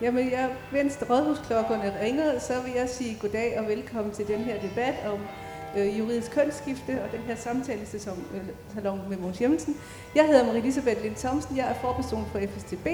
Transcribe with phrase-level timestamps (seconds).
[0.00, 4.60] Jamen, jeg, mens rådhusklokkerne ringede, så vil jeg sige goddag og velkommen til den her
[4.60, 5.18] debat om
[5.76, 8.42] øh, juridisk kønsskifte og den her samtale øh,
[8.74, 9.76] salon med Mons Jensen.
[10.14, 12.86] Jeg hedder Marie Elisabeth Lind Thomsen, jeg er forperson for FSTB,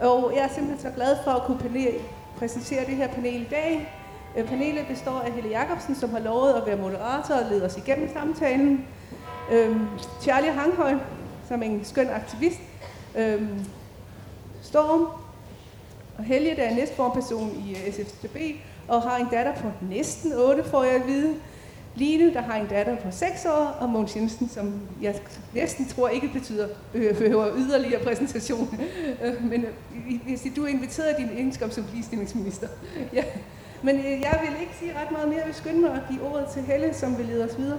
[0.00, 1.94] og jeg er simpelthen så glad for at kunne panel,
[2.38, 3.94] præsentere det her panel i dag.
[4.36, 7.76] Øh, panelet består af Helle Jacobsen, som har lovet at være moderator og lede os
[7.76, 8.86] igennem samtalen.
[9.50, 9.76] Øh,
[10.22, 10.94] Charlie Hanghøj,
[11.48, 12.60] som er en skøn aktivist.
[13.16, 13.42] Øh,
[14.62, 15.21] Storm,
[16.22, 18.36] og Helge, der er næstformperson i øh, SFDB,
[18.88, 21.34] og har en datter på næsten 8, får jeg at vide.
[21.94, 25.14] Line, der har en datter på 6 år, og Mogens Jensen, som jeg
[25.54, 28.80] næsten tror ikke betyder, øh, behøver yderligere præsentation.
[29.24, 32.68] Øh, men øh, hvis du er inviteret din egenskab som ligestillingsminister.
[33.12, 33.24] Ja.
[33.82, 35.38] Men jeg vil ikke sige ret meget mere.
[35.38, 37.78] Jeg vil skynde mig at give ordet til Helle, som vil lede os videre.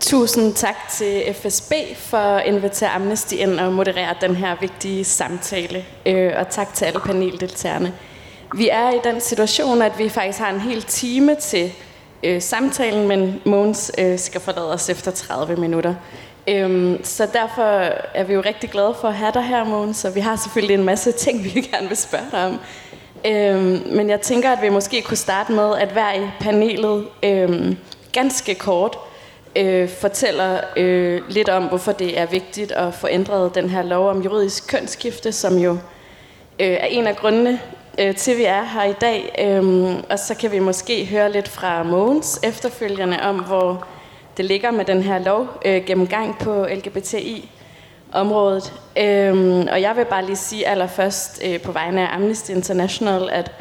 [0.00, 5.84] Tusind tak til FSB for at invitere Amnesty ind og moderere den her vigtige samtale.
[6.06, 7.92] Øh, og tak til alle paneldeltagerne.
[8.54, 11.72] Vi er i den situation, at vi faktisk har en hel time til
[12.22, 15.94] øh, samtalen, men Måns øh, skal forlade os efter 30 minutter.
[16.48, 17.62] Øhm, så derfor
[18.14, 20.74] er vi jo rigtig glade for at have dig her, Måns, og vi har selvfølgelig
[20.74, 22.58] en masse ting, vi gerne vil spørge dig om.
[23.26, 27.76] Øhm, men jeg tænker, at vi måske kunne starte med, at hver i panelet øhm,
[28.12, 28.98] ganske kort
[29.56, 34.08] øh, fortæller øh, lidt om, hvorfor det er vigtigt at få ændret den her lov
[34.08, 35.72] om juridisk kønsskifte, som jo
[36.60, 37.60] øh, er en af grundene
[38.00, 39.34] øh, til, at vi er her i dag.
[39.38, 43.86] Øh, og så kan vi måske høre lidt fra Mogens efterfølgende om, hvor
[44.36, 47.50] det ligger med den her lov øh, gennemgang på LGBTI
[48.12, 48.72] området.
[48.98, 53.52] Øhm, og jeg vil bare lige sige allerførst øh, på vegne af Amnesty International, at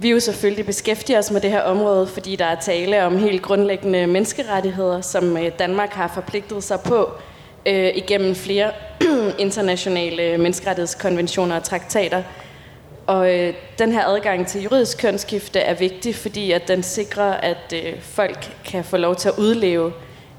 [0.00, 3.42] vi jo selvfølgelig beskæftiger os med det her område, fordi der er tale om helt
[3.42, 7.10] grundlæggende menneskerettigheder, som øh, Danmark har forpligtet sig på
[7.66, 8.70] øh, igennem flere
[9.38, 12.22] internationale menneskerettighedskonventioner og traktater.
[13.06, 17.74] Og øh, den her adgang til juridisk kønsskifte er vigtig, fordi at den sikrer, at
[17.74, 19.92] øh, folk kan få lov til at udleve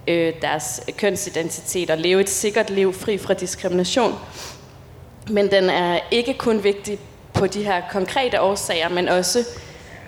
[0.08, 4.14] øh, deres kønsidentitet og leve et sikkert liv fri fra diskrimination.
[5.30, 7.00] Men den er ikke kun vigtig
[7.34, 9.46] på de her konkrete årsager, men også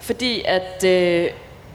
[0.01, 1.29] fordi, at øh,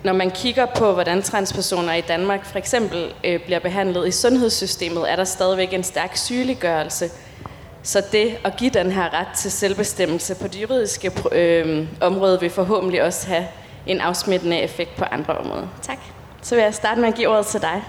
[0.04, 5.12] når man kigger på, hvordan transpersoner i Danmark for eksempel øh, bliver behandlet i sundhedssystemet,
[5.12, 7.10] er der stadigvæk en stærk sygeliggørelse.
[7.82, 12.50] Så det at give den her ret til selvbestemmelse på det juridiske øh, område vil
[12.50, 13.46] forhåbentlig også have
[13.86, 15.66] en afsmittende effekt på andre områder.
[15.82, 15.98] Tak.
[16.42, 17.82] Så vil jeg starte med at give ordet til dig.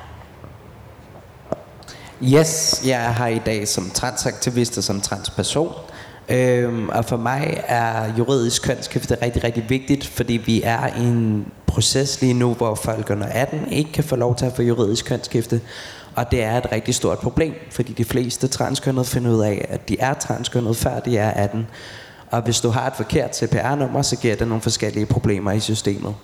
[2.24, 5.74] Yes, jeg er her i dag som transaktivist og som transperson.
[6.30, 11.52] Øhm, og for mig er juridisk kønsskifte rigtig, rigtig vigtigt, fordi vi er i en
[11.68, 15.06] proces lige nu, hvor folk under 18 ikke kan få lov til at få juridisk
[15.06, 15.62] kønsskifte.
[16.16, 19.90] Og det er et rigtig stort problem, fordi de fleste transkønnede finder ud af, at
[19.90, 21.68] de er transkønnede, før de er 18.
[22.32, 26.16] Og hvis du har et forkert CPR-nummer, så giver det nogle forskellige problemer i systemet.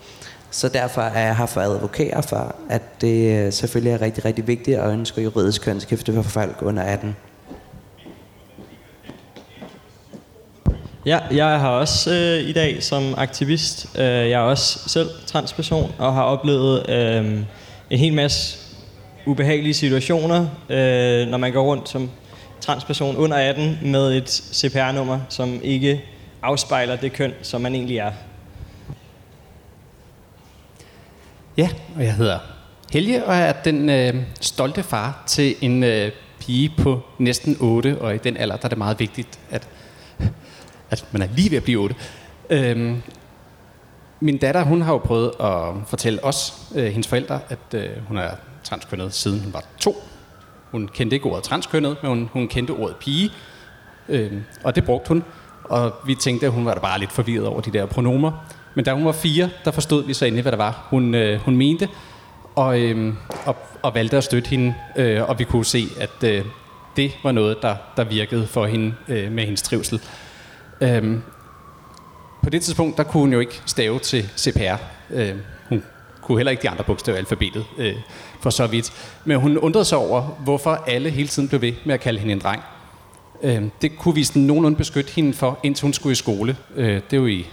[0.51, 4.25] Så derfor er jeg her for at advokere for, at det øh, selvfølgelig er rigtig,
[4.25, 7.15] rigtig vigtigt at ønske juridisk kønsskifte for folk under 18.
[11.05, 13.87] Ja, jeg er her også øh, i dag som aktivist.
[13.95, 17.25] Øh, jeg er også selv transperson og har oplevet øh,
[17.89, 18.57] en hel masse
[19.25, 22.09] ubehagelige situationer, øh, når man går rundt som
[22.61, 26.03] transperson under 18 med et CPR-nummer, som ikke
[26.41, 28.11] afspejler det køn, som man egentlig er.
[31.57, 32.39] Ja, og jeg hedder
[32.93, 37.97] Helge, og jeg er den øh, stolte far til en øh, pige på næsten 8,
[38.01, 39.67] og i den alder der er det meget vigtigt, at
[40.93, 41.95] at man er lige ved at blive 8.
[42.49, 43.01] Øhm,
[44.19, 48.17] min datter, hun har jo prøvet at fortælle os, øh, hendes forældre, at øh, hun
[48.17, 48.29] er
[48.63, 49.95] transkønnet siden hun var to.
[50.71, 53.31] Hun kendte ikke ordet transkønnet, men hun, hun kendte ordet pige.
[54.09, 55.23] Øhm, og det brugte hun.
[55.63, 58.31] Og vi tænkte, at hun var da bare lidt forvirret over de der pronomer.
[58.75, 61.39] Men da hun var fire, der forstod vi så endelig, hvad det var, hun, øh,
[61.39, 61.89] hun mente.
[62.55, 63.13] Og, øh,
[63.45, 64.75] og, og valgte at støtte hende.
[64.95, 66.45] Øh, og vi kunne se, at øh,
[66.95, 70.01] det var noget, der, der virkede for hende øh, med hendes trivsel.
[70.83, 71.21] Øhm,
[72.43, 74.75] på det tidspunkt, der kunne hun jo ikke stave til CPR.
[75.09, 75.39] Øhm,
[75.69, 75.83] hun
[76.21, 77.95] kunne heller ikke de andre bogstaver i alfabetet, øh,
[78.41, 78.91] for så vidt.
[79.25, 82.33] Men hun undrede sig over, hvorfor alle hele tiden blev ved med at kalde hende
[82.33, 82.61] en dreng.
[83.43, 86.57] Øhm, det kunne vi sådan nogenlunde beskytte hende for, indtil hun skulle i skole.
[86.75, 87.45] Øh, det er jo i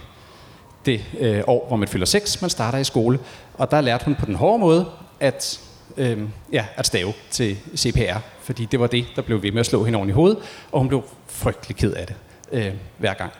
[0.85, 3.19] det øh, år, hvor man fylder 6, man starter i skole.
[3.53, 4.85] Og der lærte hun på den hårde måde,
[5.19, 5.59] at,
[5.97, 6.19] øh,
[6.51, 9.83] ja, at stave til CPR, fordi det var det, der blev ved med at slå
[9.83, 10.37] hende oven i hovedet,
[10.71, 12.15] og hun blev frygtelig ked af det
[12.51, 13.31] øh, hver gang.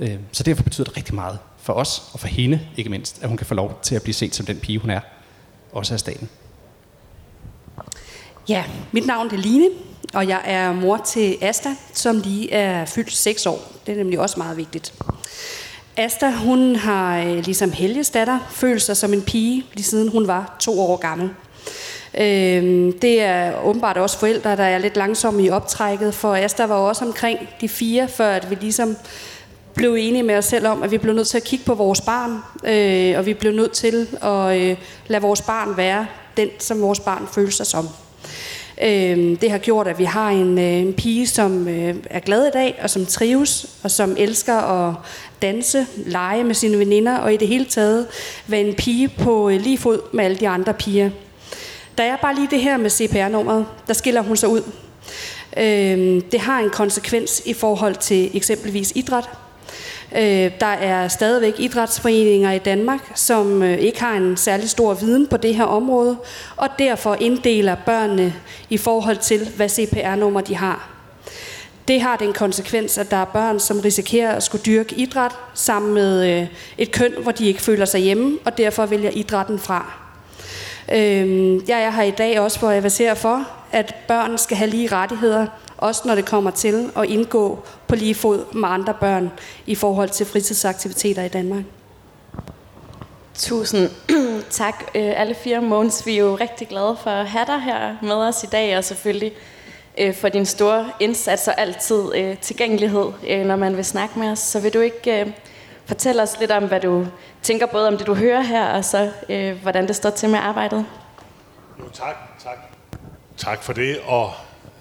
[0.00, 3.28] Øh, så derfor betyder det rigtig meget for os, og for hende ikke mindst, at
[3.28, 5.00] hun kan få lov til at blive set som den pige, hun er,
[5.72, 6.28] også af staten.
[8.48, 9.68] Ja, mit navn er Line.
[10.14, 13.72] og jeg er mor til Asta, som lige er fyldt 6 år.
[13.86, 14.94] Det er nemlig også meget vigtigt.
[15.96, 20.26] Asta, hun har øh, ligesom Helges datter følt sig som en pige, lige siden hun
[20.26, 21.30] var to år gammel.
[22.14, 26.74] Øh, det er åbenbart også forældre, der er lidt langsomme i optrækket, for Asta var
[26.74, 28.96] også omkring de fire, før at vi ligesom
[29.74, 32.00] blev enige med os selv om, at vi blev nødt til at kigge på vores
[32.00, 34.76] barn, øh, og vi blev nødt til at øh,
[35.06, 36.06] lade vores barn være
[36.36, 37.88] den, som vores barn føler sig som.
[38.82, 42.46] Øh, det har gjort, at vi har en, øh, en pige, som øh, er glad
[42.46, 44.94] i dag, og som trives, og som elsker at
[45.42, 48.06] danse, lege med sine veninder, og i det hele taget
[48.46, 51.10] være en pige på øh, lige fod med alle de andre piger.
[51.98, 54.62] Der er bare lige det her med CPR-nummeret, der skiller hun sig ud.
[55.56, 59.30] Øh, det har en konsekvens i forhold til eksempelvis idræt.
[60.16, 65.26] Øh, der er stadigvæk idrætsforeninger i Danmark, som øh, ikke har en særlig stor viden
[65.26, 66.16] på det her område,
[66.56, 68.34] og derfor inddeler børnene
[68.70, 70.90] i forhold til, hvad CPR-nummer de har.
[71.88, 75.94] Det har den konsekvens, at der er børn, som risikerer at skulle dyrke idræt sammen
[75.94, 76.46] med øh,
[76.78, 80.07] et køn, hvor de ikke føler sig hjemme, og derfor vælger idrætten fra.
[80.92, 84.70] Øhm, jeg er her i dag også for at advocere for, at børn skal have
[84.70, 85.46] lige rettigheder
[85.78, 89.30] også når det kommer til at indgå på lige fod med andre børn
[89.66, 91.64] i forhold til fritidsaktiviteter i Danmark.
[93.34, 93.90] Tusind
[94.50, 96.06] tak øh, alle fire Måns.
[96.06, 98.84] Vi er jo rigtig glade for at have dig her med os i dag, og
[98.84, 99.32] selvfølgelig
[99.98, 103.06] øh, for din store indsats og altid øh, tilgængelighed,
[103.44, 104.38] når man vil snakke med os.
[104.38, 105.34] Så vil du ikke
[105.88, 107.06] fortælle os lidt om, hvad du
[107.42, 110.38] tænker både om det, du hører her, og så øh, hvordan det står til med
[110.38, 110.86] arbejdet?
[111.78, 112.58] Jo, tak, tak.
[113.36, 114.32] Tak for det, og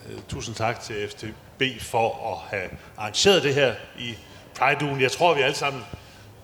[0.10, 4.18] Øh, tusind tak til FTB for at have arrangeret det her i
[4.60, 5.02] Pride-ugen.
[5.02, 5.84] Jeg tror, vi alle sammen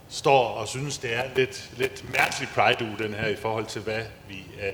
[0.09, 4.01] står og synes, det er lidt, lidt mærkelig Pride-uge, den her, i forhold til, hvad
[4.29, 4.71] vi er,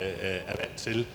[0.47, 1.07] er vant til.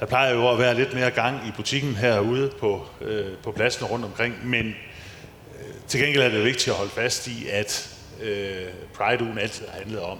[0.00, 3.86] Der plejer jo at være lidt mere gang i butikken herude på, øh, på pladsen
[3.86, 8.66] rundt omkring, men øh, til gengæld er det vigtigt at holde fast i, at øh,
[8.94, 10.18] Pride-ugen altid har handlet om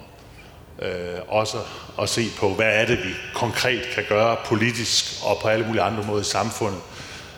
[0.81, 1.57] øh, også
[2.01, 5.81] at se på, hvad er det, vi konkret kan gøre politisk og på alle mulige
[5.83, 6.79] andre måder i samfundet,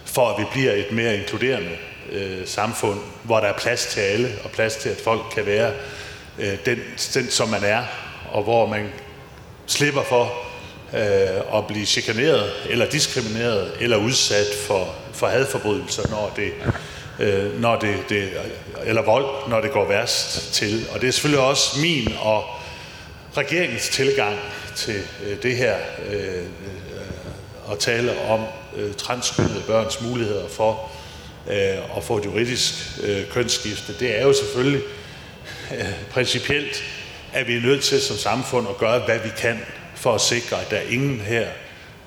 [0.05, 1.77] for at vi bliver et mere inkluderende
[2.11, 5.73] øh, samfund, hvor der er plads til alle, og plads til, at folk kan være
[6.39, 6.79] øh, den,
[7.13, 7.83] den, som man er,
[8.31, 8.89] og hvor man
[9.67, 10.33] slipper for
[10.93, 16.51] øh, at blive chikaneret, eller diskrimineret, eller udsat for, for hadforbrydelser, når det,
[17.19, 18.29] øh, når det, det,
[18.85, 20.87] eller vold, når det går værst til.
[20.93, 22.43] Og det er selvfølgelig også min og
[23.37, 24.39] regeringens tilgang
[24.75, 25.75] til øh, det her
[26.09, 26.43] øh, øh,
[27.71, 28.45] at tale om
[28.77, 30.91] øh, transkønnede børns muligheder for
[31.47, 32.73] øh, at få et juridisk
[33.03, 34.81] øh, kønsskifte, det er jo selvfølgelig
[35.71, 36.83] øh, principielt,
[37.33, 39.59] at vi er nødt til som samfund at gøre, hvad vi kan
[39.95, 41.47] for at sikre, at der er ingen her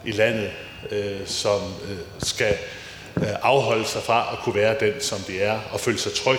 [0.05, 0.51] i landet,
[0.91, 2.82] øh, som øh, skal øh,
[3.17, 6.39] Øh, afholde sig fra at kunne være den, som de er, og føle sig tryg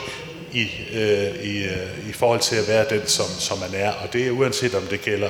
[0.53, 3.91] i, øh, i, øh, i forhold til at være den, som, som man er.
[3.91, 5.29] Og det er uanset om det gælder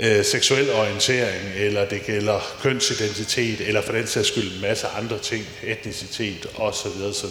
[0.00, 5.18] øh, seksuel orientering, eller det gælder kønsidentitet, eller for den sags skyld en masse andre
[5.18, 7.02] ting, etnicitet osv.
[7.02, 7.26] osv.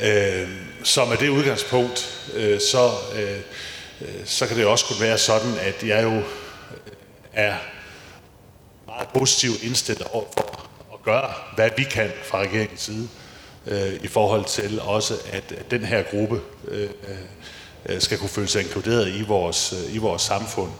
[0.00, 0.48] Øh,
[0.84, 3.36] så med det udgangspunkt, øh, så, øh,
[4.00, 6.22] øh så kan det også kunne være sådan, at jeg jo
[7.32, 7.54] er
[8.86, 10.65] meget positivt indstillet over for
[11.06, 13.08] gør, hvad vi kan fra regeringens side
[13.66, 16.88] øh, i forhold til også, at den her gruppe øh,
[17.88, 20.70] øh, skal kunne føle sig inkluderet i vores, øh, i vores samfund.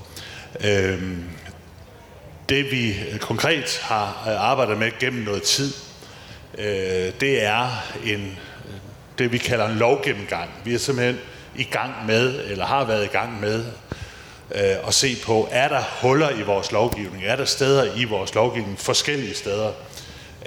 [0.64, 1.02] Øh,
[2.48, 5.72] det vi konkret har øh, arbejdet med gennem noget tid,
[6.58, 8.38] øh, det er en,
[9.18, 10.50] det vi kalder en lovgennemgang.
[10.64, 11.18] Vi er simpelthen
[11.56, 13.64] i gang med, eller har været i gang med,
[14.54, 17.24] øh, at se på, er der huller i vores lovgivning?
[17.24, 19.72] Er der steder i vores lovgivning, forskellige steder,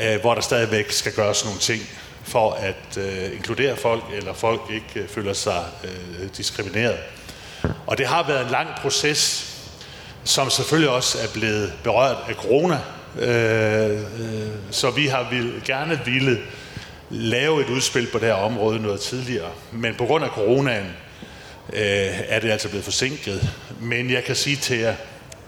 [0.01, 1.81] øh, hvor der stadigvæk skal gøres nogle ting
[2.23, 6.97] for at øh, inkludere folk, eller folk ikke øh, føler sig øh, diskrimineret.
[7.87, 9.53] Og det har været en lang proces,
[10.23, 12.79] som selvfølgelig også er blevet berørt af corona.
[13.19, 16.39] Øh, øh, så vi har vil, gerne ville
[17.09, 19.49] lave et udspil på det her område noget tidligere.
[19.71, 20.95] Men på grund af coronaen
[21.73, 23.49] øh, er det altså blevet forsinket.
[23.79, 24.95] Men jeg kan sige til jer,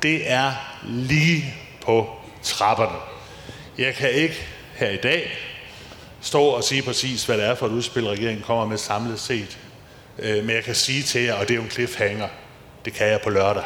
[0.03, 0.51] det er
[0.83, 1.55] lige
[1.85, 2.09] på
[2.43, 3.10] trapperne.
[3.77, 5.37] Jeg kan ikke her i dag
[6.21, 9.57] stå og sige præcis, hvad det er for et udspil, regeringen kommer med samlet set.
[10.19, 12.27] Øh, men jeg kan sige til jer, og det er jo en cliffhanger,
[12.85, 13.63] det kan jeg på lørdag.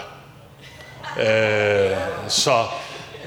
[1.20, 1.98] Øh,
[2.28, 2.66] så,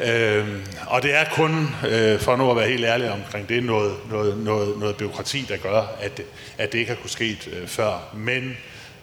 [0.04, 0.48] øh,
[0.86, 4.38] og det er kun, øh, for nu at være helt ærlig omkring det, noget, noget,
[4.38, 6.24] noget, noget byråkrati, der gør, at det,
[6.58, 8.14] at det ikke har kunne ske øh, før.
[8.14, 8.56] Men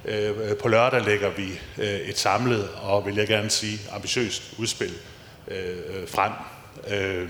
[0.05, 4.93] øh, på lørdag lægger vi øh, et samlet, og vil jeg gerne sige, ambitiøst udspil
[5.47, 6.31] øh, øh frem.
[6.87, 7.29] Øh,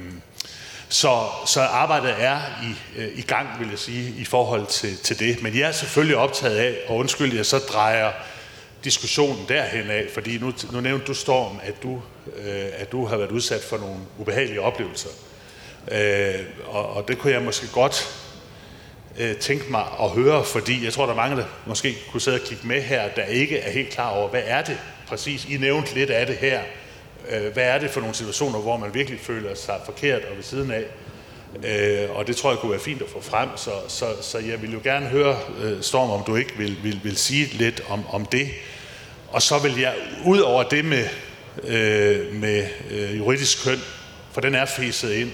[0.90, 5.20] så, så arbejdet er i, øh, i gang, vil jeg sige, i forhold til, til
[5.20, 5.44] det.
[5.44, 8.12] Men jeg er selvfølgelig optaget af, og undskyld, jeg så drejer
[8.84, 12.02] diskussionen derhen af, fordi nu, nu nævnte du, Storm, at du,
[12.38, 15.10] øh, at du har været udsat for nogle ubehagelige oplevelser.
[15.92, 18.22] Øh, og, og det kunne jeg måske godt
[19.18, 22.38] øh, tænke mig at høre, fordi jeg tror, der er mange, der måske kunne sidde
[22.42, 24.78] og kigge med her, der ikke er helt klar over, hvad er det
[25.08, 25.46] præcis?
[25.46, 26.62] I nævnte lidt af det her.
[27.30, 30.44] Øh, hvad er det for nogle situationer, hvor man virkelig føler sig forkert og ved
[30.44, 30.86] siden af?
[31.64, 34.62] Øh, og det tror jeg kunne være fint at få frem, så, så, så jeg
[34.62, 38.08] vil jo gerne høre, øh, Storm, om du ikke vil, vil, vil sige lidt om,
[38.10, 38.50] om det.
[39.28, 41.08] Og så vil jeg, ud over det med,
[41.64, 43.80] øh, med øh, juridisk køn,
[44.32, 45.32] for den er fæset ind,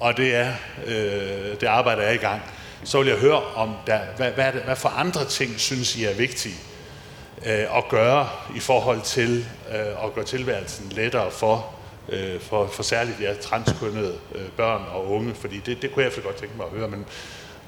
[0.00, 0.52] og det er
[0.86, 2.42] øh, det arbejde er i gang,
[2.84, 6.04] så vil jeg høre om, der, hvad, hvad, det, hvad for andre ting synes I
[6.04, 6.54] er vigtige
[7.46, 11.66] øh, at gøre i forhold til øh, at gøre tilværelsen lettere for,
[12.08, 16.12] øh, for, for særligt ja, transkønnede øh, børn og unge, fordi det, det kunne jeg
[16.12, 16.88] for godt tænke mig at høre.
[16.88, 17.04] Men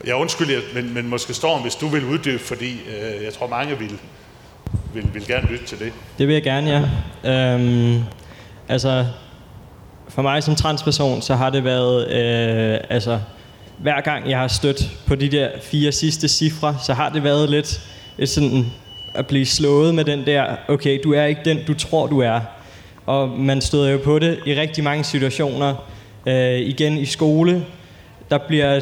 [0.07, 3.79] jeg undskylder, men, men måske Storm, hvis du vil uddybe, fordi øh, jeg tror mange
[3.79, 3.99] vil,
[4.95, 5.93] vil, vil gerne lytte til det.
[6.19, 6.91] Det vil jeg gerne,
[7.25, 7.55] ja.
[7.55, 8.03] Øhm,
[8.69, 9.07] altså,
[10.09, 13.21] for mig som transperson, så har det været, øh, altså,
[13.79, 17.51] hver gang jeg har stødt på de der fire sidste cifre, så har det været
[17.51, 17.81] lidt
[18.19, 18.67] et sådan
[19.15, 22.41] at blive slået med den der, okay, du er ikke den, du tror, du er.
[23.07, 25.75] Og man støder jo på det i rigtig mange situationer.
[26.27, 27.65] Øh, igen i skole,
[28.31, 28.81] der bliver,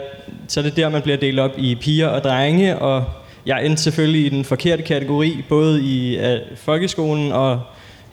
[0.49, 3.05] så er det der, man bliver delt op i piger og drenge, og
[3.47, 7.61] jeg endte selvfølgelig i den forkerte kategori, både i øh, folkeskolen og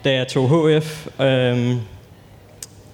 [0.04, 1.06] da jeg tog HF.
[1.20, 1.76] Øh,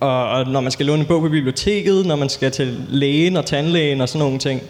[0.00, 3.36] og, og når man skal låne en bog på biblioteket, når man skal til lægen
[3.36, 4.62] og tandlægen og sådan nogle ting.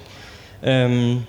[0.62, 1.20] Øhm,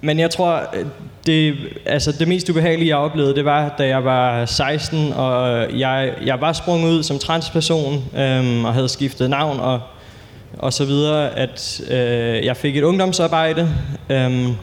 [0.00, 0.86] men jeg tror, øh,
[1.26, 6.14] det, altså det mest ubehagelige, jeg oplevede, det var, da jeg var 16, og jeg,
[6.24, 9.80] jeg var sprunget ud som transperson, øhm, og havde skiftet navn og,
[10.58, 13.74] og så videre, at øh, jeg fik et ungdomsarbejde.
[14.10, 14.54] Øhm,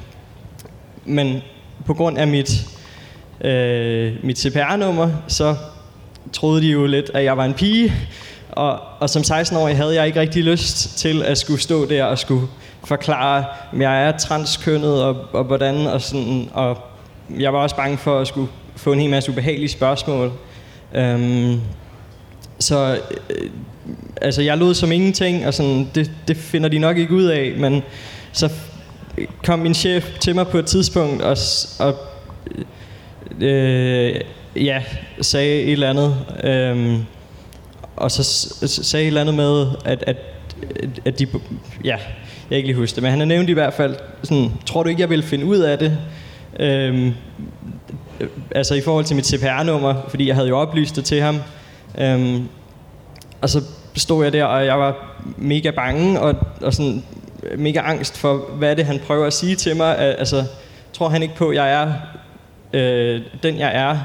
[1.06, 1.42] men
[1.86, 2.66] på grund af mit,
[3.42, 5.56] øh, mit CPR-nummer, så
[6.34, 7.94] troede de jo lidt, at jeg var en pige.
[8.52, 12.20] Og, og som 16-årig havde jeg ikke rigtig lyst til at skulle stå der og
[12.20, 12.48] skulle
[12.88, 15.88] forklare, at jeg er transkønnet og, og hvordan.
[15.88, 16.78] Og, sådan, og
[17.40, 20.32] jeg var også bange for at skulle få en hel masse ubehagelige spørgsmål.
[20.94, 21.62] Øhm,
[22.60, 23.50] så øh,
[24.22, 27.54] altså, jeg lod som ingenting, og sådan, det, det finder de nok ikke ud af,
[27.58, 27.84] men
[28.32, 28.52] så
[29.44, 31.38] kom min chef til mig på et tidspunkt og,
[31.80, 31.96] og
[33.42, 34.22] øh,
[34.56, 34.84] ja,
[35.22, 36.16] sagde et eller andet.
[36.44, 37.06] Øhm,
[37.96, 38.24] og så
[38.84, 40.18] sagde et eller andet med, at, at,
[41.06, 41.28] at de...
[41.84, 41.98] Ja,
[42.50, 44.90] jeg ikke lige huske det, men han har nævnt i hvert fald sådan, tror du
[44.90, 45.98] ikke, jeg vil finde ud af det?
[46.60, 47.14] Øhm,
[48.52, 51.40] altså i forhold til mit CPR-nummer, fordi jeg havde jo oplyst det til ham.
[51.98, 52.48] Øhm,
[53.42, 53.62] og så
[53.96, 57.04] stod jeg der, og jeg var mega bange, og, og sådan
[57.44, 59.98] øh, mega angst for, hvad er det, han prøver at sige til mig.
[59.98, 60.44] Altså,
[60.94, 61.94] tror han ikke på, at jeg er
[62.74, 63.98] øh, den, jeg er?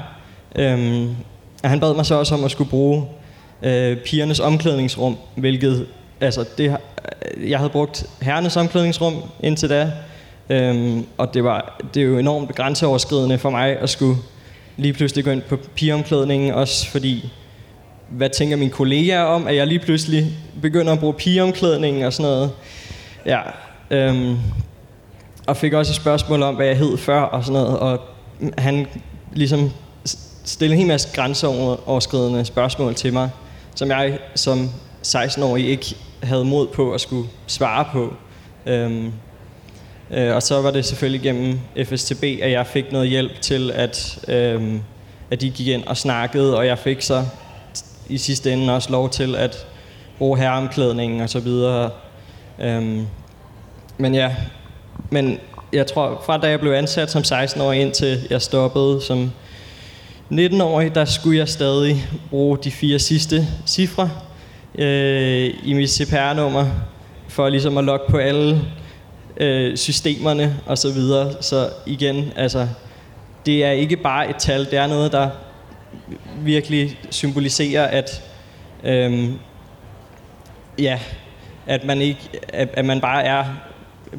[0.57, 1.09] Øhm,
[1.65, 3.05] han bad mig så også om at skulle bruge
[3.63, 5.87] øh, pigernes omklædningsrum, hvilket
[6.21, 6.77] altså det,
[7.49, 9.93] jeg havde brugt herrenes omklædningsrum indtil da,
[10.51, 14.17] øhm, og det var det er jo enormt grænseoverskridende for mig at skulle
[14.77, 17.33] lige pludselig gå ind på pigeomklædningen, også fordi
[18.09, 22.31] hvad tænker mine kollegaer om, at jeg lige pludselig begynder at bruge pigeomklædningen og sådan
[22.31, 22.51] noget.
[23.27, 23.41] Ja,
[23.91, 24.37] øhm,
[25.47, 28.01] og fik også et spørgsmål om, hvad jeg hed før og sådan noget, og
[28.59, 28.87] han
[29.33, 29.71] ligesom
[30.45, 33.31] stille en hel masse grænseoverskridende spørgsmål til mig,
[33.75, 34.71] som jeg som
[35.07, 38.15] 16-årig ikke havde mod på at skulle svare på.
[38.67, 39.13] Øhm,
[40.11, 44.25] øh, og så var det selvfølgelig gennem FSTB, at jeg fik noget hjælp til, at,
[44.29, 44.83] øhm,
[45.31, 47.25] at de gik ind og snakkede, og jeg fik så
[48.09, 49.67] i sidste ende også lov til at
[50.19, 51.91] bruge herreomklædningen og så videre.
[52.61, 53.07] Øhm,
[53.99, 54.35] men ja,
[55.11, 55.39] men
[55.73, 59.31] jeg tror, fra da jeg blev ansat som 16-årig indtil jeg stoppede som
[60.33, 64.11] 19-årig, der skulle jeg stadig bruge de fire sidste cifre
[64.79, 66.67] øh, i mit CPR-nummer,
[67.29, 68.63] for ligesom at logge på alle
[69.37, 71.43] øh, systemerne og så videre.
[71.43, 72.69] Så igen, altså,
[73.47, 75.31] det er ikke bare et tal, det er noget, der
[76.41, 78.23] virkelig symboliserer, at
[78.85, 79.31] øh,
[80.79, 80.99] ja,
[81.67, 83.45] at man ikke, at, at man bare er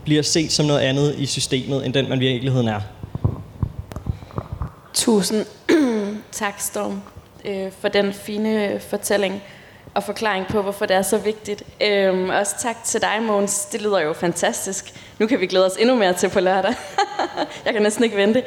[0.03, 2.79] bliver set som noget andet i systemet, end den man i virkeligheden er.
[4.93, 5.45] Tusind
[6.31, 7.01] tak, Storm,
[7.45, 9.41] øh, for den fine fortælling
[9.93, 11.63] og forklaring på, hvorfor det er så vigtigt.
[11.81, 13.65] Øhm, også tak til dig, Måns.
[13.65, 14.93] Det lyder jo fantastisk.
[15.19, 16.73] Nu kan vi glæde os endnu mere til på lørdag.
[17.65, 18.43] Jeg kan næsten ikke vente.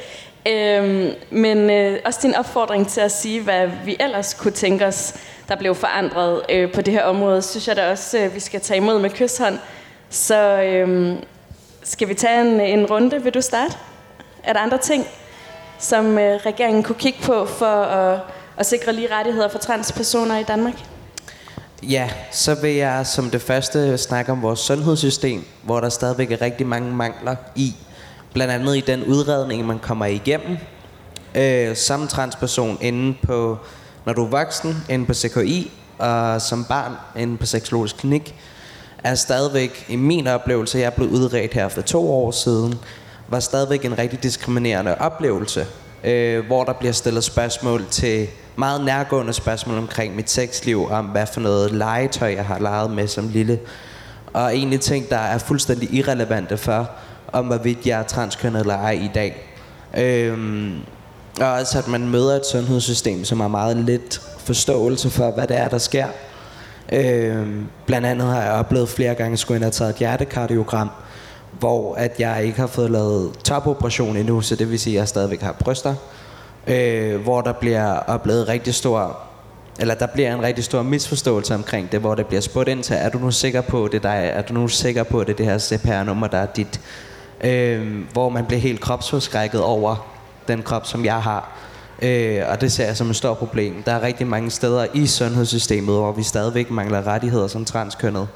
[0.48, 5.14] Øhm, men øh, også din opfordring til at sige, hvad vi ellers kunne tænke os,
[5.48, 8.60] der blev forandret øh, på det her område, synes jeg da også, øh, vi skal
[8.60, 9.58] tage imod med kysshånd.
[10.10, 11.16] Så øh,
[11.82, 13.22] skal vi tage en, en runde?
[13.22, 13.74] Vil du starte?
[14.44, 15.06] Er der andre ting,
[15.78, 18.20] som øh, regeringen kunne kigge på for at,
[18.56, 20.95] at sikre lige rettigheder for transpersoner i Danmark?
[21.82, 26.42] Ja, så vil jeg som det første snakke om vores sundhedssystem, hvor der stadigvæk er
[26.42, 27.74] rigtig mange mangler i.
[28.32, 30.56] Blandt andet i den udredning, man kommer igennem
[31.34, 33.58] øh, som transperson inde på,
[34.04, 38.34] når du er voksen, inde på CKI, og som barn inde på seksologisk klinik,
[39.04, 42.74] er stadigvæk, i min oplevelse, jeg blev udredt her for to år siden,
[43.28, 45.66] var stadigvæk en rigtig diskriminerende oplevelse,
[46.06, 51.26] øh, hvor der bliver stillet spørgsmål til meget nærgående spørgsmål omkring mit sexliv, om hvad
[51.26, 53.58] for noget legetøj jeg har leget med som lille.
[54.32, 56.90] Og egentlig ting, der er fuldstændig irrelevante for,
[57.32, 59.56] om hvorvidt jeg er transkønnet eller ej i dag.
[59.98, 60.78] Øhm,
[61.40, 65.58] og også at man møder et sundhedssystem, som har meget lidt forståelse for, hvad det
[65.58, 66.06] er, der sker.
[66.92, 70.90] Øhm, blandt andet har jeg oplevet flere gange, at skulle ind og taget et hjertekardiogram,
[71.58, 75.08] hvor at jeg ikke har fået lavet topoperation endnu, så det vil sige, at jeg
[75.08, 75.94] stadigvæk har bryster
[76.66, 79.18] øh, hvor der bliver oplevet rigtig stor
[79.80, 82.96] eller der bliver en rigtig stor misforståelse omkring det, hvor det bliver spurgt ind til,
[82.98, 85.46] er du nu sikker på det, der er, er du nu sikker på det, det
[85.46, 86.80] her CPR-nummer, der er dit,
[87.40, 90.06] øh, hvor man bliver helt kropsforskrækket over
[90.48, 91.52] den krop, som jeg har.
[92.02, 93.82] Øh, og det ser jeg som et stort problem.
[93.82, 98.28] Der er rigtig mange steder i sundhedssystemet, hvor vi stadigvæk mangler rettigheder som transkønnet,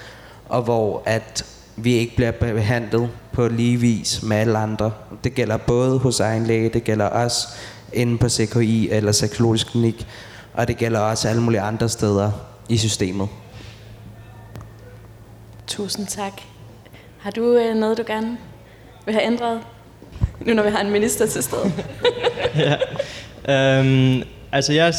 [0.48, 1.44] og hvor at
[1.76, 4.92] vi ikke bliver behandlet på lige vis med alle andre.
[5.24, 7.48] Det gælder både hos egen læge, det gælder os
[7.92, 10.06] inde på CKI eller seksologisk klinik,
[10.54, 12.30] og det gælder også alle mulige andre steder
[12.68, 13.28] i systemet.
[15.66, 16.32] Tusind tak.
[17.18, 18.38] Har du øh, noget, du gerne
[19.06, 19.60] vil have ændret?
[20.40, 21.72] Nu når vi har en minister til stede.
[23.46, 23.78] ja.
[23.78, 24.22] øhm,
[24.52, 24.94] altså jeg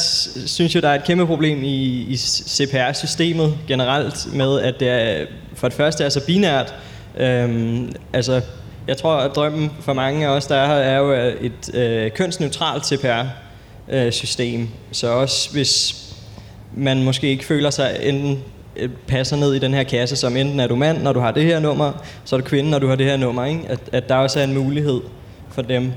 [0.46, 5.26] synes jo, der er et kæmpe problem i, i CPR-systemet generelt med, at det er,
[5.62, 6.76] for det første er så binært.
[7.18, 8.42] Øhm, altså
[8.88, 12.12] jeg tror, at drømmen for mange af os, der er her, er jo et øh,
[12.12, 14.62] kønsneutralt CPR-system.
[14.62, 15.96] Øh, så også hvis
[16.76, 18.44] man måske ikke føler sig enten
[18.76, 21.32] øh, passer ned i den her kasse, som enten er du mand, når du har
[21.32, 21.92] det her nummer,
[22.26, 23.46] så er du kvinde, når du har det her nummer.
[23.46, 23.62] Ikke?
[23.68, 25.02] At, at der også er en mulighed
[25.50, 25.92] for dem.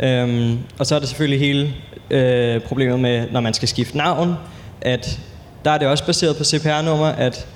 [0.00, 1.74] Øhm, og så er der selvfølgelig hele
[2.10, 4.34] øh, problemet med, når man skal skifte navn,
[4.80, 5.20] at
[5.64, 7.46] der er det også baseret på CPR-nummer, at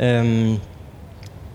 [0.00, 0.58] øhm,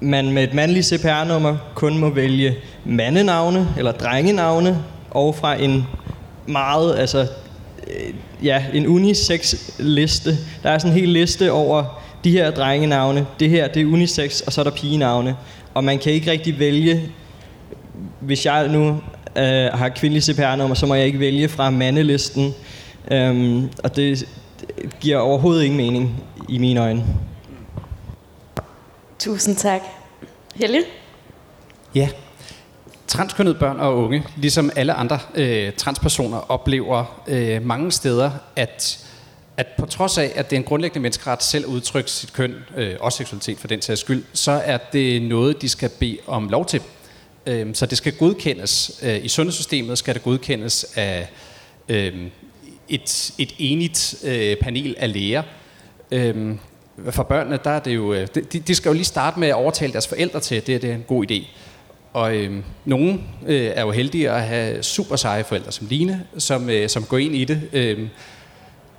[0.01, 4.77] man med et mandligt CPR-nummer kun må vælge mandenavne eller drengenavne,
[5.11, 5.87] og fra en
[6.47, 7.27] meget, altså,
[7.87, 10.37] øh, ja, en unisex liste.
[10.63, 14.41] Der er sådan en hel liste over de her drengenavne, det her det er unisex,
[14.41, 15.35] og så er der pigenavne.
[15.73, 17.01] Og man kan ikke rigtig vælge,
[18.19, 19.01] hvis jeg nu
[19.35, 22.53] øh, har kvindelig CPR-nummer, så må jeg ikke vælge fra mandelisten.
[23.11, 24.25] Øhm, og det,
[24.59, 27.03] det giver overhovedet ingen mening i mine øjne.
[29.19, 29.81] Tusind tak.
[30.55, 30.83] Helge?
[31.95, 32.09] Ja.
[33.07, 39.05] Transkønnede børn og unge, ligesom alle andre øh, transpersoner, oplever øh, mange steder, at,
[39.57, 42.55] at på trods af, at det er en grundlæggende menneskeret selv at udtrykke sit køn,
[42.77, 46.49] øh, og seksualitet for den sags skyld, så er det noget, de skal bede om
[46.49, 46.81] lov til.
[47.45, 48.99] Øh, så det skal godkendes.
[49.03, 51.29] Øh, I sundhedssystemet skal det godkendes af
[51.89, 52.13] øh,
[52.89, 55.43] et, et enigt øh, panel af læger.
[56.11, 56.55] Øh,
[57.09, 59.55] for børnene, der er det jo, øh, de, de skal jo lige starte med at
[59.55, 61.45] overtale deres forældre til, at det, det er en god idé.
[62.13, 66.69] Og øh, nogen øh, er jo heldige at have super seje forældre som Line, som,
[66.69, 68.07] øh, som går ind i det, øh,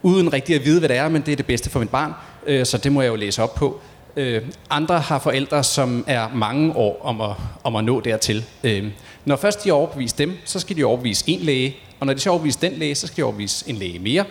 [0.03, 2.13] uden rigtig at vide, hvad det er, men det er det bedste for mit barn,
[2.47, 3.81] øh, så det må jeg jo læse op på.
[4.17, 7.31] Øh, andre har forældre, som er mange år om at,
[7.65, 8.45] om at nå dertil.
[8.65, 8.85] Øh,
[9.25, 12.21] når først de har overbevist dem, så skal de overbevise en læge, og når de
[12.21, 14.25] så overbevise den læge, så skal de overbevise en læge mere.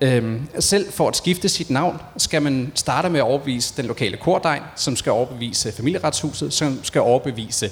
[0.00, 4.16] Øhm, selv for at skifte sit navn, skal man starte med at overbevise den lokale
[4.16, 7.70] kordegn, som skal overbevise familieretshuset, som skal overbevise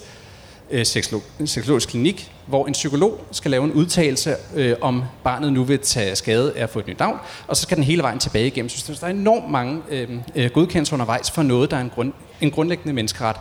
[0.71, 5.79] øh, seksologisk klinik, hvor en psykolog skal lave en udtalelse, øh, om barnet nu vil
[5.79, 8.47] tage skade af at få et nyt navn, og så skal den hele vejen tilbage
[8.47, 11.91] igennem Så Der er enormt mange øhm, øh, godkendelser undervejs for noget, der er en,
[11.95, 13.37] grund, en grundlæggende menneskeret.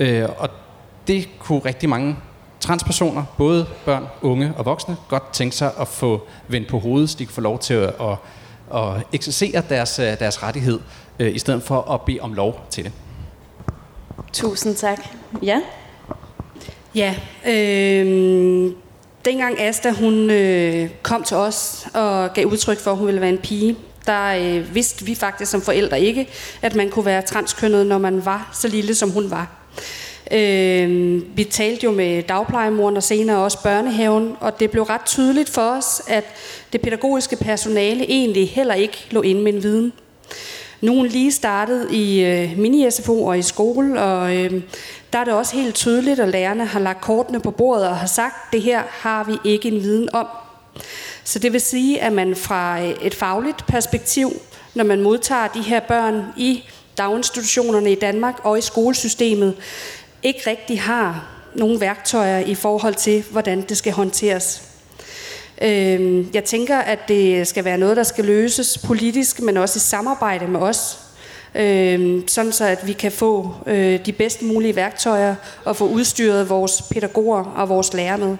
[0.00, 0.50] Øh, og
[1.06, 2.16] det kunne rigtig mange
[2.66, 7.16] transpersoner, både børn, unge og voksne, godt tænke sig at få vendt på hovedet, så
[7.18, 8.16] de kan få lov til at, at,
[8.74, 10.80] at eksercere deres, øh, deres rettighed,
[11.18, 12.92] øh, i stedet for at bede om lov til det.
[14.32, 14.98] Tusind tak.
[15.42, 15.60] Ja?
[16.94, 17.14] Ja,
[17.46, 18.72] øh,
[19.24, 23.30] dengang Asta hun øh, kom til os og gav udtryk for, at hun ville være
[23.30, 23.76] en pige,
[24.06, 26.28] der øh, vidste vi faktisk som forældre ikke,
[26.62, 29.48] at man kunne være transkønnet, når man var så lille, som hun var.
[30.32, 35.50] Øh, vi talte jo med dagplejemoren og senere også børnehaven, og det blev ret tydeligt
[35.50, 36.24] for os, at
[36.72, 39.92] det pædagogiske personale egentlig heller ikke lå inde med en viden
[40.80, 44.62] Nogen lige startet i øh, mini-SFO og i skole, og øh,
[45.12, 48.06] der er det også helt tydeligt, at lærerne har lagt kortene på bordet og har
[48.06, 50.26] sagt, det her har vi ikke en viden om.
[51.24, 54.32] Så det vil sige, at man fra øh, et fagligt perspektiv,
[54.74, 56.64] når man modtager de her børn i
[56.98, 59.54] daginstitutionerne i Danmark og i skolesystemet,
[60.26, 64.62] ikke rigtig har nogle værktøjer i forhold til, hvordan det skal håndteres.
[65.62, 69.80] Øhm, jeg tænker, at det skal være noget, der skal løses politisk, men også i
[69.80, 70.98] samarbejde med os.
[71.54, 75.34] Øhm, sådan så, at vi kan få øh, de bedst mulige værktøjer
[75.64, 78.36] og få udstyret vores pædagoger og vores lærere med.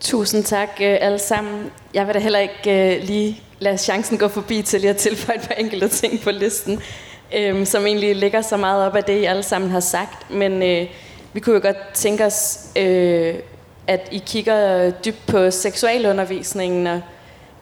[0.00, 1.70] Tusind tak øh, alle sammen.
[1.94, 5.38] Jeg vil da heller ikke øh, lige lade chancen gå forbi til lige at tilføje
[5.38, 6.80] et par enkelte ting på listen,
[7.36, 10.30] øh, som egentlig ligger så meget op af det, I alle sammen har sagt.
[10.30, 10.86] Men øh,
[11.32, 13.34] vi kunne jo godt tænke os, øh,
[13.86, 17.00] at I kigger dybt på seksualundervisningen og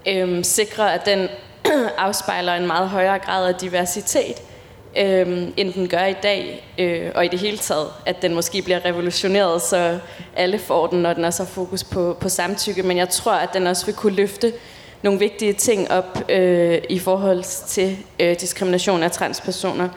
[0.08, 1.28] øh, sikrer, at den
[1.98, 4.42] afspejler en meget højere grad af diversitet,
[4.98, 8.62] øh, end den gør i dag, øh, og i det hele taget, at den måske
[8.62, 9.98] bliver revolutioneret, så
[10.36, 13.48] alle får den, når den også har fokus på, på samtykke, men jeg tror, at
[13.54, 14.52] den også vil kunne løfte
[15.06, 19.88] nogle vigtige ting op øh, i forhold til øh, diskrimination af transpersoner.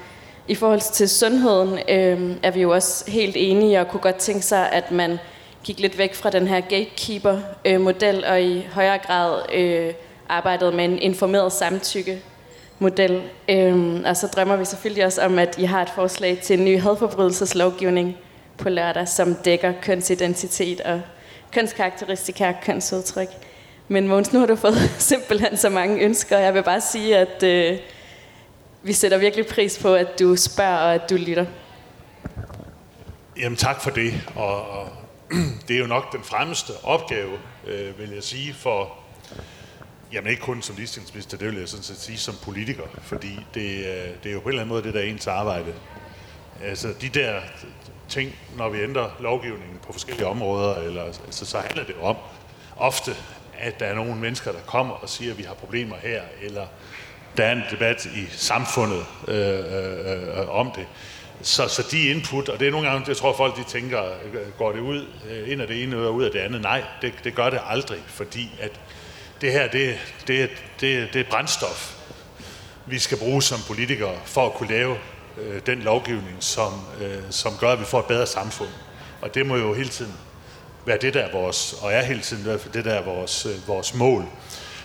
[0.48, 4.42] I forhold til sundheden øh, er vi jo også helt enige og kunne godt tænke
[4.42, 5.18] sig, at man
[5.64, 9.94] gik lidt væk fra den her gatekeeper-model øh, og i højere grad øh,
[10.30, 12.22] arbejdede med en informeret samtykke
[12.80, 13.22] model.
[13.50, 16.66] Øhm, og så drømmer vi selvfølgelig også om, at I har et forslag til en
[16.66, 18.18] ny hadforbrydelseslovgivning
[18.58, 21.02] på lørdag, som dækker kønsidentitet og
[21.52, 23.49] kønskarakteristika og kønsudtryk.
[23.92, 27.44] Men Måns, nu har du fået simpelthen så mange ønsker, jeg vil bare sige, at
[27.44, 27.80] øh,
[28.84, 31.46] vi sætter virkelig pris på, at du spørger og at du lytter.
[33.38, 34.88] Jamen tak for det, og, og
[35.68, 37.32] det er jo nok den fremmeste opgave,
[37.68, 38.94] øh, vil jeg sige, for
[40.14, 43.78] Jamen ikke kun som ligestillingsminister, det vil jeg sådan set sige som politiker, fordi det,
[43.78, 45.74] øh, det er jo på en eller anden måde det, der er ens arbejde.
[46.64, 47.40] Altså de der
[48.08, 52.16] ting, når vi ændrer lovgivningen på forskellige områder, eller, altså, så handler det om
[52.78, 53.16] ofte,
[53.62, 56.66] at der er nogle mennesker, der kommer og siger, at vi har problemer her, eller
[57.38, 60.88] der er en debat i samfundet øh, øh, øh, om det.
[61.42, 64.52] Så, så de input, og det er nogle gange, jeg tror folk de tænker, øh,
[64.58, 66.62] går det ud øh, ind af det ene og ud af det andet?
[66.62, 68.72] Nej, det, det gør det aldrig, fordi at
[69.42, 70.50] det her det, det,
[70.82, 71.96] det, det er brændstof,
[72.86, 74.98] vi skal bruge som politikere for at kunne lave
[75.38, 78.70] øh, den lovgivning, som, øh, som gør, at vi får et bedre samfund.
[79.22, 80.14] Og det må jo hele tiden
[80.90, 83.94] være det, der er vores, og er hele tiden det, der er vores, øh, vores
[83.94, 84.26] mål.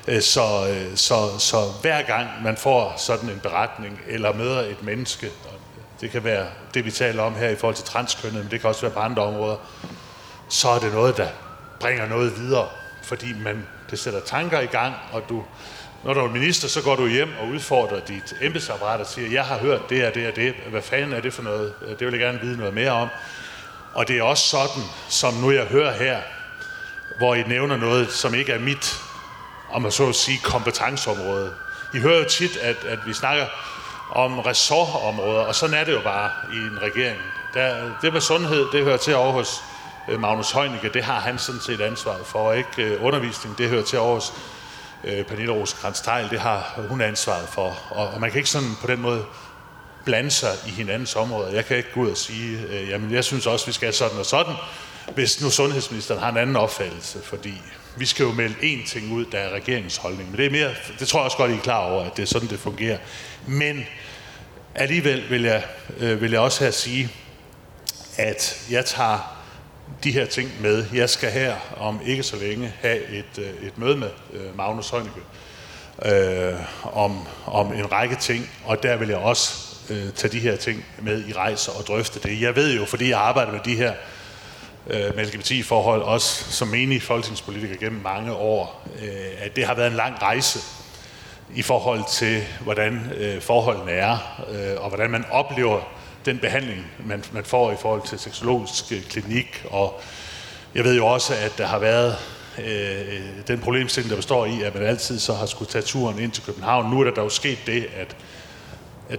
[0.09, 4.83] Øh, så, øh, så, så hver gang man får sådan en beretning, eller møder et
[4.83, 5.55] menneske, og
[6.01, 8.69] det kan være det, vi taler om her i forhold til transkønnet, men det kan
[8.69, 9.57] også være på andre områder,
[10.49, 11.29] så er det noget, der
[11.81, 12.69] bringer noget videre,
[13.03, 15.45] fordi man det sætter tanker i gang, og du,
[16.05, 19.45] når du er minister, så går du hjem og udfordrer dit embedsapparat og siger, jeg
[19.45, 21.73] har hørt det og det og det, hvad fanden er det for noget?
[21.99, 23.09] Det vil jeg gerne vide noget mere om.
[23.95, 26.21] Og det er også sådan, som nu jeg hører her,
[27.19, 29.01] hvor I nævner noget, som ikke er mit,
[29.71, 31.53] om man så at sige, kompetenceområde.
[31.95, 33.47] I hører jo tit, at, at vi snakker
[34.11, 37.21] om ressortområder, og sådan er det jo bare i en regering.
[37.55, 39.63] Der, det med sundhed, det hører til over hos
[40.09, 42.83] øh, Magnus Heunicke, det har han sådan set ansvaret for, ikke?
[42.83, 44.29] Øh, undervisning, det hører til Aarhus.
[44.29, 44.33] hos
[45.05, 47.79] øh, Pernille rosenkrantz det har hun ansvaret for.
[47.91, 49.25] Og, man kan ikke sådan på den måde
[50.05, 51.53] blande sig i hinandens områder.
[51.55, 54.19] Jeg kan ikke gå ud og sige, øh, jamen jeg synes også, vi skal sådan
[54.19, 54.55] og sådan,
[55.15, 57.55] hvis nu sundhedsministeren har en anden opfattelse, fordi
[57.97, 60.31] vi skal jo melde én ting ud, der er regeringsholdning.
[60.31, 62.23] Men det er mere, det tror jeg også godt, I er klar over, at det
[62.23, 62.99] er sådan, det fungerer.
[63.47, 63.87] Men
[64.75, 65.65] alligevel vil jeg,
[65.99, 67.11] øh, vil jeg også her sige,
[68.17, 69.35] at jeg tager
[70.05, 70.85] de her ting med.
[70.95, 74.91] Jeg skal her om ikke så længe have et, øh, et møde med øh, Magnus
[74.91, 75.21] Heunicke
[76.05, 80.57] øh, om, om en række ting, og der vil jeg også øh, tage de her
[80.57, 82.41] ting med i rejser og drøfte det.
[82.41, 83.93] Jeg ved jo, fordi jeg arbejder med de her
[84.87, 89.91] øh, med LGBT-forhold, også som menig folketingspolitiker gennem mange år, øh, at det har været
[89.91, 90.59] en lang rejse
[91.55, 95.81] i forhold til, hvordan øh, forholdene er, øh, og hvordan man oplever
[96.25, 99.65] den behandling, man, man får i forhold til seksologisk øh, klinik.
[99.71, 100.01] Og
[100.75, 102.17] jeg ved jo også, at der har været
[102.59, 106.33] øh, den problemstilling, der består i, at man altid så har skulle tage turen ind
[106.33, 106.91] til København.
[106.91, 108.17] Nu er der dog sket det, at, at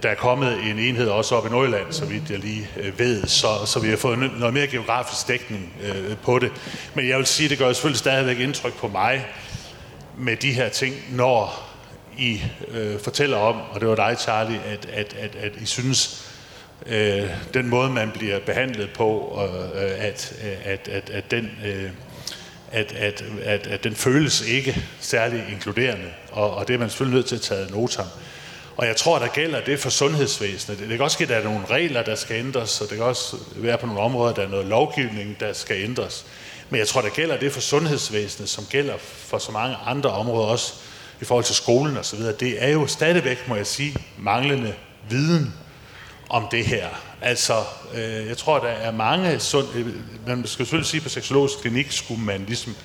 [0.03, 3.27] der er kommet en enhed også op i Nordjylland, så vidt jeg lige øh, ved,
[3.27, 6.51] så, så vi har fået noget mere geografisk dækning øh, på det.
[6.93, 9.27] Men jeg vil sige, det gør selvfølgelig stadigvæk indtryk på mig
[10.17, 11.69] med de her ting, når
[12.17, 16.31] I øh, fortæller om, og det var dig, Charlie, at, at, at, at I synes,
[16.85, 19.39] øh, den måde, man bliver behandlet på,
[19.75, 20.33] øh, at,
[20.65, 21.89] at, at, at, den, øh,
[22.71, 27.15] at, at, at, at den føles ikke særlig inkluderende, og, og det er man selvfølgelig
[27.15, 28.05] nødt til at tage notam.
[28.77, 30.79] Og jeg tror, der gælder det for sundhedsvæsenet.
[30.79, 33.05] Det kan også ske, at der er nogle regler, der skal ændres, og det kan
[33.05, 36.25] også være på nogle områder, der er noget lovgivning, der skal ændres.
[36.69, 40.47] Men jeg tror, der gælder det for sundhedsvæsenet, som gælder for så mange andre områder
[40.47, 40.73] også
[41.21, 42.19] i forhold til skolen osv.
[42.19, 44.73] Det er jo stadigvæk, må jeg sige, manglende
[45.09, 45.53] viden
[46.29, 46.87] om det her.
[47.21, 47.53] Altså,
[47.93, 49.67] øh, jeg tror, der er mange sund...
[49.75, 49.87] Øh,
[50.27, 52.75] man skal selvfølgelig sige, at på seksologisk klinik skulle man ligesom...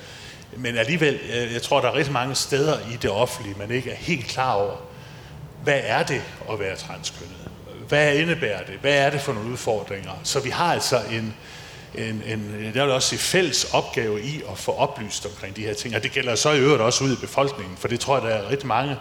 [0.57, 3.90] Men alligevel, øh, jeg tror, der er rigtig mange steder i det offentlige, man ikke
[3.90, 4.76] er helt klar over,
[5.62, 7.36] hvad er det at være transkønnet?
[7.88, 8.74] Hvad indebærer det?
[8.80, 10.10] Hvad er det for nogle udfordringer?
[10.24, 11.34] Så vi har altså en,
[11.94, 15.74] en, en der vil også sige fælles opgave i at få oplyst omkring de her
[15.74, 15.96] ting.
[15.96, 18.36] Og det gælder så i øvrigt også ud i befolkningen, for det tror jeg, der
[18.36, 18.96] er rigtig mange,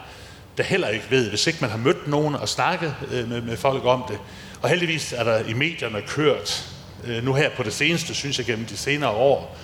[0.56, 3.56] der heller ikke ved, hvis ikke man har mødt nogen og snakket øh, med, med
[3.56, 4.18] folk om det.
[4.62, 6.66] Og heldigvis er der i medierne kørt,
[7.04, 9.56] øh, nu her på det seneste, synes jeg gennem de senere år,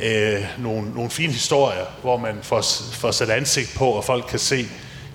[0.00, 4.38] øh, nogle, nogle fine historier, hvor man får, får sat ansigt på, og folk kan
[4.38, 4.66] se,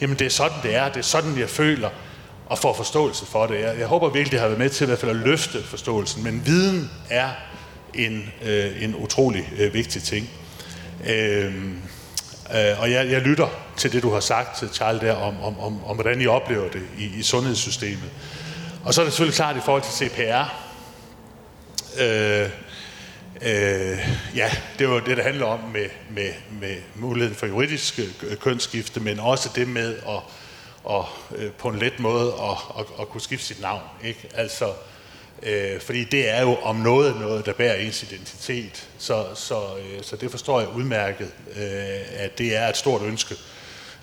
[0.04, 1.90] jamen det er sådan, det er, det er sådan, jeg føler,
[2.46, 3.60] og får forståelse for det.
[3.60, 6.24] Jeg, jeg håber virkelig, det har været med til i hvert fald at løfte forståelsen,
[6.24, 7.30] men viden er
[7.94, 10.30] en, øh, en utrolig øh, vigtig ting.
[11.08, 11.56] Øh,
[12.56, 15.60] øh, og jeg, jeg lytter til det, du har sagt til Charles der, om, om,
[15.60, 18.10] om, om hvordan I oplever det i, i sundhedssystemet.
[18.84, 20.54] Og så er det selvfølgelig klart i forhold til CPR.
[22.00, 22.50] Øh,
[23.46, 23.98] øh,
[24.36, 29.00] ja, det var det, det handler om med, med, med muligheden for juridisk øh, kønsskifte,
[29.00, 30.20] men også det med at,
[30.84, 33.82] og, øh, på en let måde at, at, at kunne skifte sit navn.
[34.04, 34.30] Ikke?
[34.34, 34.72] Altså,
[35.44, 38.88] øh, fordi det er jo om noget noget, der bærer ens identitet.
[38.98, 43.36] Så, så, øh, så det forstår jeg udmærket, øh, at det er et stort ønske.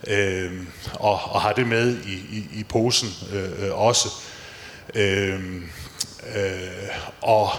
[0.07, 0.53] Øh,
[0.95, 4.09] og, og har det med i, i, i posen øh, øh også.
[4.95, 5.41] Øh,
[6.37, 6.89] øh,
[7.21, 7.51] og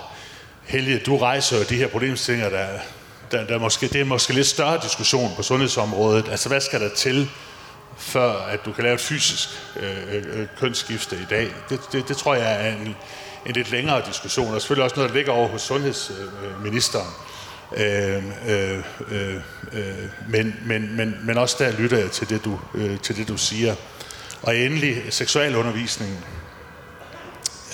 [0.72, 2.68] Helge, du rejser jo de her problemstillinger, der,
[3.32, 6.30] der, der måske, det er måske lidt større diskussion på sundhedsområdet.
[6.30, 7.30] Altså, hvad skal der til,
[7.98, 11.48] før at du kan lave et fysisk øh, øh, øh, kønsskifte i dag?
[11.70, 12.96] Det, det, det tror jeg er en,
[13.46, 17.08] en lidt længere diskussion, og selvfølgelig også noget, der ligger over hos sundhedsministeren.
[17.78, 18.80] Øh, øh,
[19.12, 19.36] øh,
[19.74, 19.96] øh,
[20.28, 23.38] men, men, men, men også der lytter jeg til det, du, øh, til det, du
[23.38, 23.76] siger.
[24.42, 26.18] Og endelig seksualundervisningen.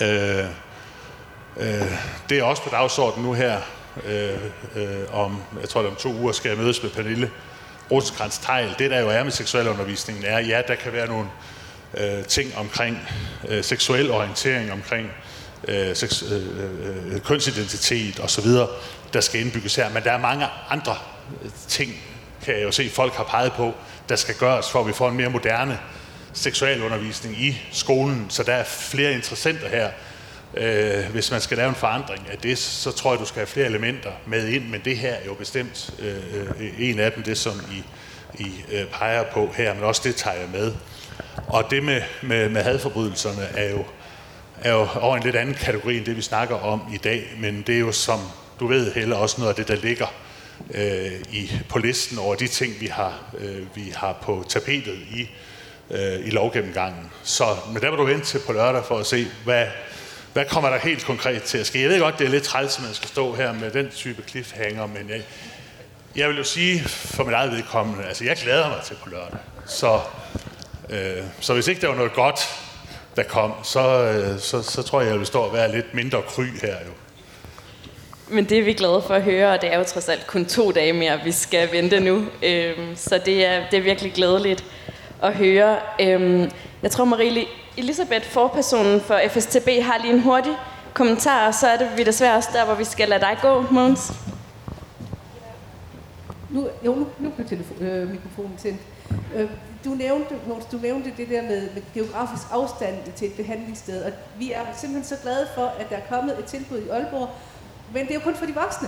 [0.02, 0.46] Øh,
[1.60, 1.92] øh,
[2.30, 3.62] det er også på dagsordenen nu her.
[4.06, 4.34] Øh,
[4.76, 7.32] øh, om, jeg tror, det om to uger skal jeg mødes med Pernille
[7.92, 8.76] rosenkrantz Tejl.
[8.80, 11.28] Det, der jo er med seksualundervisningen, er, ja, der kan være nogle
[11.98, 13.08] øh, ting omkring
[13.48, 15.12] øh, seksuel orientering, omkring
[15.68, 18.46] øh, seks, øh, øh, øh kønsidentitet osv.,
[19.14, 19.90] der skal indbygges her.
[19.90, 20.96] Men der er mange andre
[21.68, 21.92] ting,
[22.46, 23.74] kan jeg jo se, folk har peget på,
[24.10, 25.80] der skal gøres, for at vi får en mere moderne
[26.34, 28.26] seksualundervisning i skolen.
[28.30, 29.90] Så der er flere interessenter her.
[30.60, 33.48] Øh, hvis man skal lave en forandring af det, så tror jeg, du skal have
[33.48, 36.16] flere elementer med ind, men det her er jo bestemt øh,
[36.60, 37.84] øh, en af dem, det som I,
[38.44, 40.74] I øh, peger på her, men også det tager jeg med.
[41.48, 43.86] Og det med, med, med hadforbrydelserne er jo,
[44.62, 47.64] er jo over en lidt anden kategori end det, vi snakker om i dag, men
[47.68, 48.20] det er jo som
[48.60, 50.08] du ved heller også noget af det, der ligger
[50.74, 55.30] øh, i, på listen over de ting, vi har, øh, vi har på tapetet i,
[55.92, 57.12] øh, i lovgennemgangen.
[57.24, 57.44] Så
[57.74, 59.66] men der vil du vente til på lørdag for at se, hvad,
[60.34, 61.82] hvad kommer der helt konkret til at ske.
[61.82, 64.24] Jeg ved godt, det er lidt træls, at man skal stå her med den type
[64.30, 65.22] cliffhanger, men jeg,
[66.16, 69.40] jeg vil jo sige for mit eget vedkommende, altså jeg glæder mig til på lørdag.
[69.66, 70.00] Så,
[70.90, 72.40] øh, så hvis ikke der var noget godt,
[73.16, 76.22] der kom, så, øh, så, så tror jeg, jeg vil stå og være lidt mindre
[76.28, 76.92] kry her jo.
[78.30, 80.46] Men det er vi glade for at høre, og det er jo trods alt kun
[80.46, 82.26] to dage mere, vi skal vente nu.
[82.44, 84.64] Øhm, så det er, det er virkelig glædeligt
[85.24, 85.78] at høre.
[86.02, 86.52] Øhm,
[86.84, 87.46] jeg tror, Marie
[87.78, 90.54] Elisabeth, forpersonen for FSTB, har lige en hurtig
[90.94, 93.66] kommentar, og så er det vi desværre også der, hvor vi skal lade dig gå,
[93.72, 94.14] Måns.
[96.50, 98.82] Nu, jo, nu, nu blev telefon, øh, mikrofonen tændt.
[99.36, 99.50] Øh,
[99.86, 100.36] du nævnte,
[100.72, 105.18] du nævnte det der med, med geografisk afstand til et behandlingssted, og vi er simpelthen
[105.18, 107.30] så glade for, at der er kommet et tilbud i Aalborg,
[107.94, 108.88] men det er jo kun for de voksne.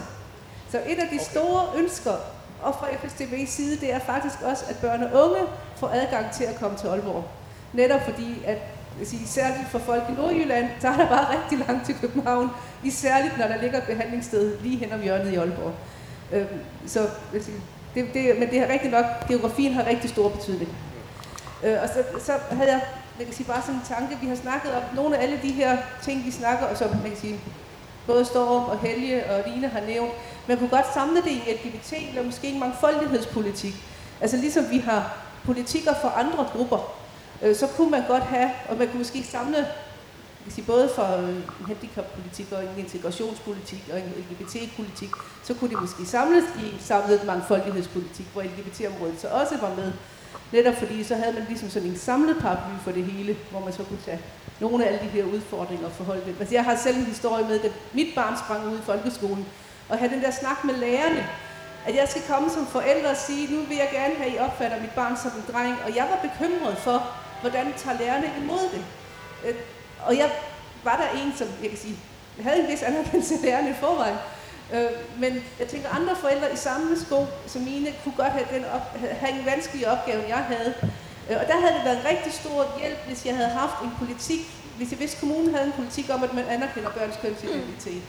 [0.71, 1.19] Så et af de okay.
[1.19, 2.13] store ønsker,
[2.61, 5.41] og fra FSTV's side, det er faktisk også, at børn og unge
[5.77, 7.23] får adgang til at komme til Aalborg.
[7.73, 8.57] Netop fordi, at
[9.03, 12.49] sige, særligt for folk i Nordjylland, så er der bare rigtig langt til København.
[12.83, 15.73] Isærligt når der ligger et behandlingssted lige hen om hjørnet i Aalborg.
[16.31, 17.07] Øhm, så
[17.41, 17.57] sige,
[17.95, 20.75] det, det, men det har rigtig nok, geografien har rigtig stor betydning.
[21.63, 22.81] Øh, og så, så havde jeg,
[23.17, 25.51] jeg kan sige, bare sådan en tanke, vi har snakket om nogle af alle de
[25.51, 27.39] her ting, vi snakker, og som man kan sige,
[28.07, 30.11] både Storm og Helge og Line har nævnt.
[30.47, 33.75] Man kunne godt samle det i LGBT eller måske en mangfoldighedspolitik.
[34.21, 36.98] Altså ligesom vi har politikker for andre grupper,
[37.41, 39.67] øh, så kunne man godt have, og man kunne måske samle
[40.49, 45.09] kan sige, både for øh, en handicappolitik og en integrationspolitik og en LGBT-politik,
[45.43, 49.91] så kunne det måske samles i samlet mangfoldighedspolitik, hvor LGBT-området så også var med.
[50.51, 53.73] Netop fordi så havde man ligesom sådan en samlet paraply for det hele, hvor man
[53.73, 54.19] så kunne tage
[54.59, 56.35] nogle af alle de her udfordringer og forholde dem.
[56.39, 59.45] Altså jeg har selv en historie med, at mit barn sprang ud i folkeskolen,
[59.89, 61.27] og have den der snak med lærerne,
[61.85, 64.39] at jeg skal komme som forælder og sige, nu vil jeg gerne have, at I
[64.39, 66.97] opfatter mit barn som en dreng, og jeg var bekymret for,
[67.41, 68.83] hvordan tager lærerne imod det.
[69.45, 69.55] Øh,
[70.05, 70.31] og jeg
[70.83, 71.97] var der en, som jeg kan sige,
[72.41, 74.17] havde en vis anerkendelse af lærerne i forvejen,
[74.73, 78.65] Øh, men jeg tænker, andre forældre i samme sko som mine, kunne godt have, den
[78.65, 80.73] op, have en vanskelig opgave, jeg havde.
[81.29, 83.91] Øh, og der havde det været en rigtig stor hjælp, hvis jeg havde haft en
[83.99, 84.39] politik,
[84.77, 88.01] hvis vidste, kommunen havde en politik om, at man anerkender børns kønsidentitet.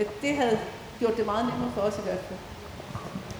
[0.00, 0.58] Øh, det havde
[0.98, 2.38] gjort det meget nemmere for os i hvert fald.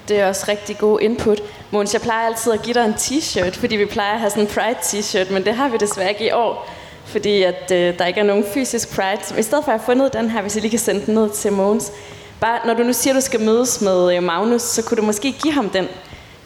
[0.09, 1.43] Det er også rigtig god input.
[1.71, 4.43] Måns, jeg plejer altid at give dig en t-shirt, fordi vi plejer at have sådan
[4.43, 6.71] en Pride t-shirt, men det har vi desværre ikke i år,
[7.05, 9.41] fordi at, øh, der ikke er nogen fysisk Pride.
[9.41, 11.31] I stedet for at have fundet den her, hvis jeg lige kan sende den ned
[11.31, 11.93] til Måns,
[12.41, 15.03] Bare, når du nu siger, at du skal mødes med øh, Magnus, så kunne du
[15.03, 15.89] måske give ham den.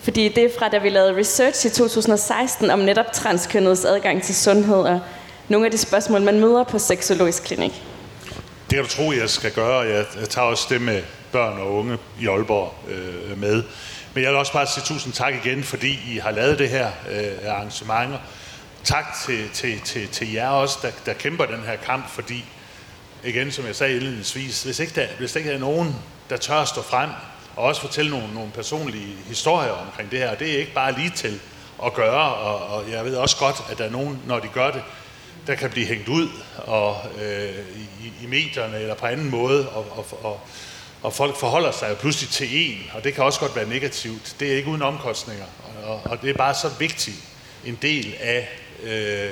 [0.03, 4.35] Fordi det er fra, da vi lavede research i 2016 om netop transkønnedes adgang til
[4.35, 5.01] sundhed og
[5.49, 7.83] nogle af de spørgsmål, man møder på seksologisk klinik.
[8.70, 9.79] Det kan du tro, jeg skal gøre.
[9.79, 13.62] Jeg tager også det med børn og unge i Aalborg øh, med.
[14.14, 16.90] Men jeg vil også bare sige tusind tak igen, fordi I har lavet det her
[17.11, 18.19] øh, arrangementer.
[18.85, 22.45] Tak til, til, til, til jer også, der, der kæmper den her kamp, fordi
[23.25, 25.97] igen, som jeg sagde indledningsvis, hvis ikke der, hvis der ikke er nogen,
[26.31, 27.11] der tør at stå frem
[27.57, 31.11] og også fortælle nogle, nogle personlige historier omkring det her, det er ikke bare lige
[31.11, 31.40] til
[31.85, 34.71] at gøre, og, og jeg ved også godt, at der er nogen, når de gør
[34.71, 34.83] det,
[35.47, 37.55] der kan blive hængt ud og, øh,
[38.01, 40.40] i, i medierne eller på anden måde, og, og, og,
[41.02, 44.36] og folk forholder sig jo pludselig til en, og det kan også godt være negativt.
[44.40, 45.44] Det er ikke uden omkostninger,
[45.84, 47.16] og, og det er bare så vigtigt
[47.64, 48.48] en del af
[48.82, 49.30] øh,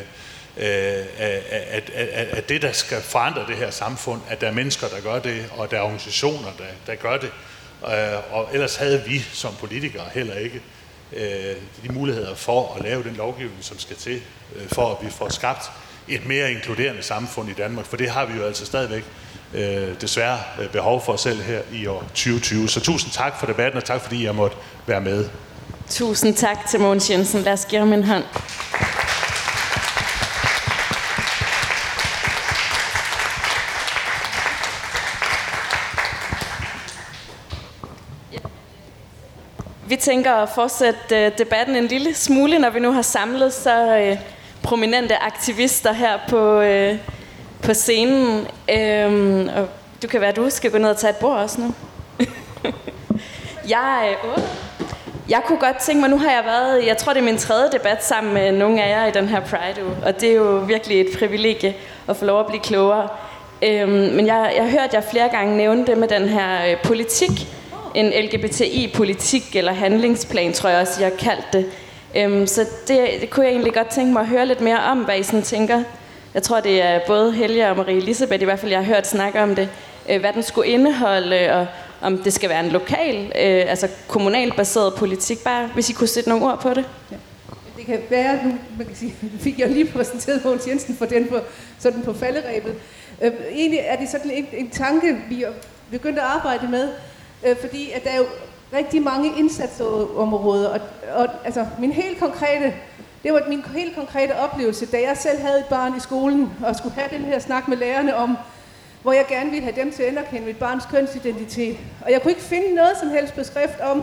[0.56, 4.88] øh, at, at, at det, der skal forandre det her samfund, at der er mennesker,
[4.88, 7.30] der gør det, og der er organisationer, der, der gør det.
[7.84, 10.62] Øh, og ellers havde vi som politikere heller ikke
[11.12, 14.22] øh, de muligheder for at lave den lovgivning, som skal til,
[14.56, 15.70] øh, for at vi får skabt
[16.08, 19.04] et mere inkluderende samfund i Danmark, for det har vi jo altså stadigvæk
[19.54, 22.68] øh, desværre øh, behov for os selv her i år 2020.
[22.68, 24.56] Så tusind tak for debatten, og tak fordi jeg måtte
[24.86, 25.28] være med.
[25.90, 27.42] Tusind tak til Mogens Jensen.
[27.42, 28.24] Lad os give ham en hånd.
[39.88, 43.98] Vi tænker at fortsætte øh, debatten en lille smule, når vi nu har samlet så
[43.98, 44.16] øh,
[44.62, 46.98] prominente aktivister her på, øh,
[47.68, 48.46] på scenen.
[48.78, 49.68] Øhm, og
[50.02, 51.74] du kan være, at du skal gå ned og tage et bord også nu.
[53.74, 54.42] jeg, øh,
[55.28, 57.70] jeg kunne godt tænke mig, nu har jeg været, jeg tror det er min tredje
[57.72, 60.56] debat sammen med nogle af jer i den her Pride uge, og det er jo
[60.58, 61.74] virkelig et privilegie
[62.08, 63.08] at få lov at blive klogere.
[63.62, 66.76] Øhm, men jeg, jeg har hørt jer flere gange nævne det med den her øh,
[66.84, 67.48] politik,
[67.94, 71.66] en LGBTI-politik eller handlingsplan, tror jeg også, jeg har kaldt det.
[72.16, 74.98] Øhm, så det, det kunne jeg egentlig godt tænke mig at høre lidt mere om,
[74.98, 75.82] hvad I sådan tænker.
[76.34, 79.06] Jeg tror, det er både Helge og Marie Elisabeth, i hvert fald jeg har hørt
[79.06, 79.68] snakke om det,
[80.08, 81.66] øh, hvad den skulle indeholde, og
[82.00, 85.44] om det skal være en lokal, øh, altså kommunalt baseret politik.
[85.44, 86.84] Bare hvis I kunne sætte nogle ord på det.
[87.10, 87.16] Ja.
[87.76, 89.14] Det kan være, nu man kan sige,
[89.46, 91.36] fik jeg lige præsenteret Mogens Jensen for den på,
[91.78, 92.74] sådan på falderæbet.
[93.22, 95.50] Øh, egentlig er det sådan en, en tanke, vi er
[95.90, 96.88] begyndt at arbejde med,
[97.46, 98.26] øh, fordi at der er jo
[98.72, 100.80] rigtig mange indsatsområder, og,
[101.14, 102.72] og altså min helt konkrete,
[103.22, 106.76] det var min helt konkrete oplevelse, da jeg selv havde et barn i skolen, og
[106.76, 108.38] skulle have den her snak med lærerne om,
[109.02, 111.76] hvor jeg gerne ville have dem til at anerkende mit barns kønsidentitet.
[112.04, 114.02] Og jeg kunne ikke finde noget som helst beskrift om,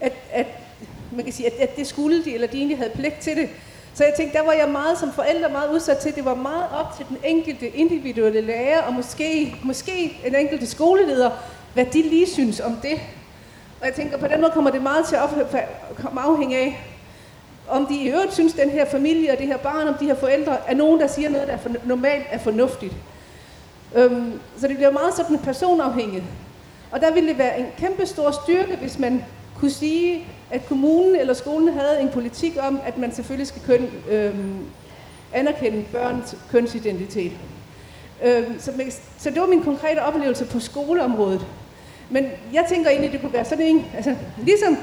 [0.00, 0.46] at, at,
[1.12, 3.48] man kan sige, at, at det skulle de, eller de egentlig havde pligt til det.
[3.94, 6.14] Så jeg tænkte, der var jeg meget som forælder meget udsat til.
[6.14, 11.30] Det var meget op til den enkelte individuelle lærer, og måske, måske en enkelte skoleleder,
[11.74, 13.00] hvad de lige synes om det.
[13.80, 15.28] Og jeg tænker, på den måde kommer det meget til at
[15.96, 16.91] komme af,
[17.68, 20.14] om de i øvrigt synes, den her familie og det her barn, om de her
[20.14, 22.94] forældre, er nogen, der siger noget, der er for, normalt er fornuftigt.
[23.94, 26.24] Øhm, så det bliver meget sådan personafhængigt.
[26.90, 29.24] Og der ville det være en kæmpe stor styrke, hvis man
[29.58, 33.90] kunne sige, at kommunen eller skolen havde en politik om, at man selvfølgelig skal køn,
[34.08, 34.58] øhm,
[35.32, 37.32] anerkende børns kønsidentitet.
[38.24, 38.72] Øhm, så,
[39.18, 41.46] så det var min konkrete oplevelse på skoleområdet.
[42.10, 44.78] Men jeg tænker egentlig, det kunne være sådan en, altså ligesom,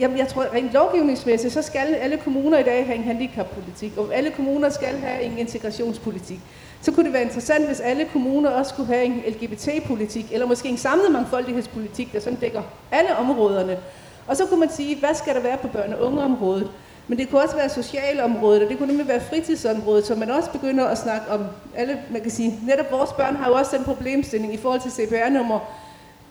[0.00, 4.14] jamen jeg tror rent lovgivningsmæssigt, så skal alle kommuner i dag have en handicappolitik, og
[4.14, 6.40] alle kommuner skal have en integrationspolitik.
[6.82, 10.68] Så kunne det være interessant, hvis alle kommuner også skulle have en LGBT-politik, eller måske
[10.68, 13.78] en samlet mangfoldighedspolitik, der sådan dækker alle områderne.
[14.26, 16.70] Og så kunne man sige, hvad skal der være på børne- og ungeområdet?
[17.08, 20.50] Men det kunne også være socialområdet, og det kunne nemlig være fritidsområdet, så man også
[20.50, 21.44] begynder at snakke om
[21.76, 24.90] alle, man kan sige, netop vores børn har jo også den problemstilling i forhold til
[24.90, 25.58] CPR-nummer,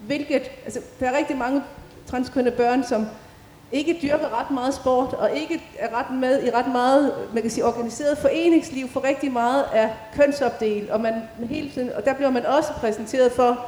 [0.06, 1.62] hvilket, altså der er rigtig mange
[2.08, 3.08] transkønnede børn, som
[3.72, 7.52] ikke dyrker ret meget sport, og ikke er ret med i ret meget, man kan
[7.52, 11.14] sige, organiseret foreningsliv for rigtig meget er kønsopdel, og, man
[11.50, 13.66] hele tiden, og der bliver man også præsenteret for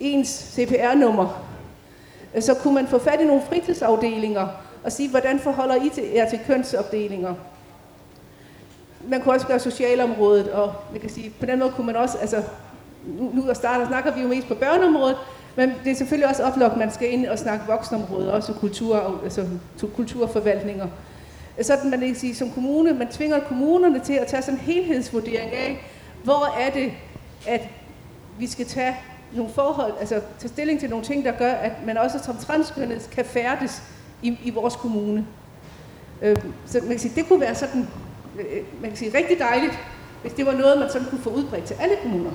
[0.00, 1.44] ens CPR-nummer.
[2.40, 4.48] Så kunne man få fat i nogle fritidsafdelinger
[4.84, 7.34] og sige, hvordan forholder I til, jer til kønsopdelinger?
[9.06, 12.18] Man kunne også gøre socialområdet, og man kan sige, på den måde kunne man også,
[12.18, 12.42] altså
[13.06, 15.16] nu, nu starter, snakker vi jo mest på børneområdet,
[15.58, 19.20] men det er selvfølgelig også oplagt, at man skal ind og snakke voksenområder, også kultur,
[19.24, 19.46] altså
[19.96, 20.86] kulturforvaltninger.
[21.62, 25.52] Sådan man kan sige, som kommune, man tvinger kommunerne til at tage sådan en helhedsvurdering
[25.52, 25.86] af,
[26.24, 26.92] hvor er det,
[27.46, 27.68] at
[28.38, 28.96] vi skal tage
[29.32, 33.08] nogle forhold, altså tage stilling til nogle ting, der gør, at man også som transkønnet
[33.12, 33.82] kan færdes
[34.22, 35.26] i, i vores kommune.
[36.22, 36.36] Øh,
[36.66, 37.88] så man kan sige, det kunne være sådan,
[38.38, 39.78] øh, man kan sige, rigtig dejligt,
[40.22, 42.30] hvis det var noget, man sådan kunne få udbredt til alle kommuner.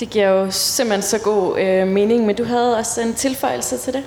[0.00, 3.92] Det giver jo simpelthen så god øh, mening, men du havde også en tilføjelse til
[3.92, 4.02] det?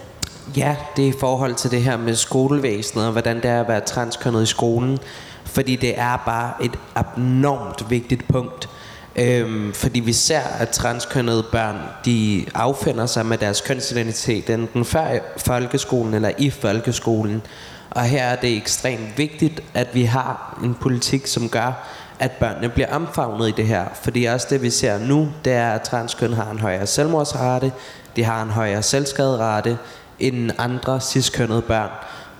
[0.57, 3.67] Ja, det er i forhold til det her med skolevæsenet, og hvordan det er at
[3.67, 4.99] være transkønnet i skolen.
[5.45, 8.69] Fordi det er bare et abnormt vigtigt punkt.
[9.15, 15.19] Øhm, fordi vi ser, at transkønnede børn, de affinder sig med deres kønsidentitet, enten før
[15.37, 17.41] folkeskolen eller i folkeskolen.
[17.89, 21.87] Og her er det ekstremt vigtigt, at vi har en politik, som gør,
[22.19, 23.85] at børnene bliver omfavnet i det her.
[23.93, 27.71] Fordi også det, vi ser nu, det er, at transkøn har en højere selvmordsrate,
[28.15, 29.77] de har en højere selvskaderate
[30.19, 31.89] end andre ciskønnede børn.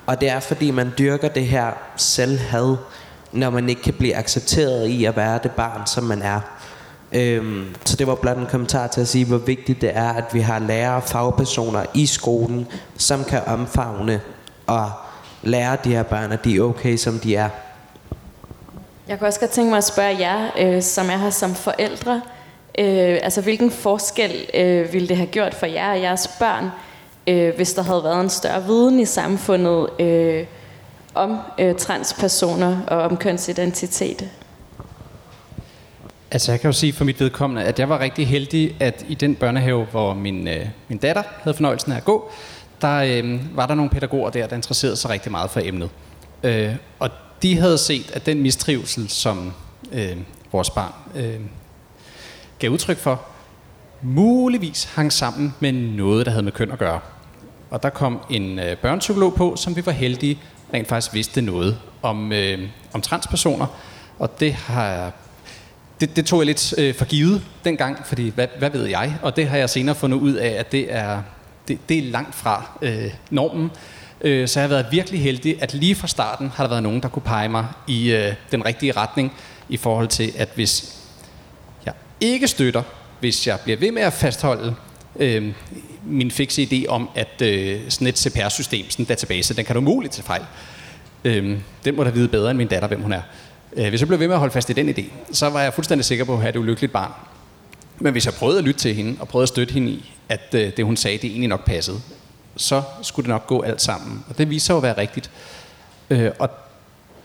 [0.06, 2.76] Og det er, fordi man dyrker det her selvhad,
[3.32, 6.40] når man ikke kan blive accepteret i at være det barn, som man er.
[7.12, 10.26] Øhm, så det var blot en kommentar til at sige, hvor vigtigt det er, at
[10.34, 12.68] vi har lærere og fagpersoner i skolen,
[12.98, 14.22] som kan omfavne
[14.68, 14.92] og
[15.44, 17.50] lære de her børn, at de er okay, som de er.
[19.10, 22.22] Jeg kunne også godt tænke mig at spørge jer, øh, som er her som forældre,
[22.80, 26.70] øh, altså hvilken forskel øh, ville det have gjort for jer og jeres børn,
[27.28, 30.46] øh, hvis der havde været en større viden i samfundet øh,
[31.14, 34.30] om øh, transpersoner og om kønsidentitet?
[36.32, 39.16] Altså jeg kan jo sige for mit vedkommende, at jeg var rigtig heldig, at i
[39.16, 42.32] den børnehave, hvor min, øh, min datter havde fornøjelsen af at gå,
[42.82, 45.90] der øh, var der nogle pædagoger der, der interesserede sig rigtig meget for emnet.
[46.44, 47.10] Øh, og
[47.42, 49.54] de havde set, at den mistrivsel, som
[49.92, 50.18] øh,
[50.52, 51.40] vores barn øh,
[52.60, 53.22] gav udtryk for,
[54.02, 57.00] muligvis hang sammen med noget, der havde med køn at gøre.
[57.70, 60.40] Og der kom en øh, børnepsykolog på, som vi var heldige
[60.74, 63.66] rent faktisk vidste noget om, øh, om transpersoner.
[64.20, 65.12] Og det har
[66.00, 69.18] det, det tog jeg lidt øh, for givet dengang, fordi hvad, hvad ved jeg?
[69.22, 71.22] Og det har jeg senere fundet ud af, at det er,
[71.68, 73.72] det, det er langt fra øh, normen.
[74.22, 77.02] Øh, så jeg har været virkelig heldig, at lige fra starten har der været nogen,
[77.02, 79.34] der kunne pege mig i øh, den rigtige retning,
[79.70, 81.00] i forhold til, at hvis
[81.86, 82.84] jeg ikke støtter,
[83.20, 84.76] hvis jeg bliver ved med at fastholde
[85.16, 85.54] øh,
[86.06, 89.82] min fikse idé om, at øh, sådan et CPR-system, sådan en database, den kan du
[89.82, 90.42] muligt til fejl.
[91.24, 93.22] Øh, den må da vide bedre end min datter, hvem hun er.
[93.74, 95.74] Øh, hvis jeg blev ved med at holde fast i den idé, så var jeg
[95.74, 97.12] fuldstændig sikker på at have et ulykkeligt barn.
[98.00, 100.50] Men hvis jeg prøvede at lytte til hende, og prøvede at støtte hende i, at
[100.54, 102.02] øh, det hun sagde, det egentlig nok passede,
[102.60, 104.26] så skulle det nok gå alt sammen.
[104.30, 105.32] Og det viser jo at være rigtigt.
[106.10, 106.50] Øh, og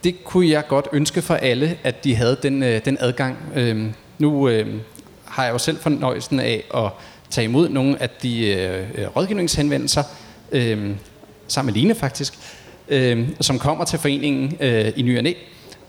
[0.03, 3.37] det kunne jeg godt ønske for alle, at de havde den, øh, den adgang.
[3.55, 4.81] Øh, nu øh,
[5.25, 6.89] har jeg jo selv fornøjelsen af at
[7.29, 10.03] tage imod nogle af de rådgivningshenvendelser,
[11.47, 12.33] sammen med Line faktisk,
[13.41, 14.57] som kommer til foreningen
[14.95, 15.33] i ny og næ,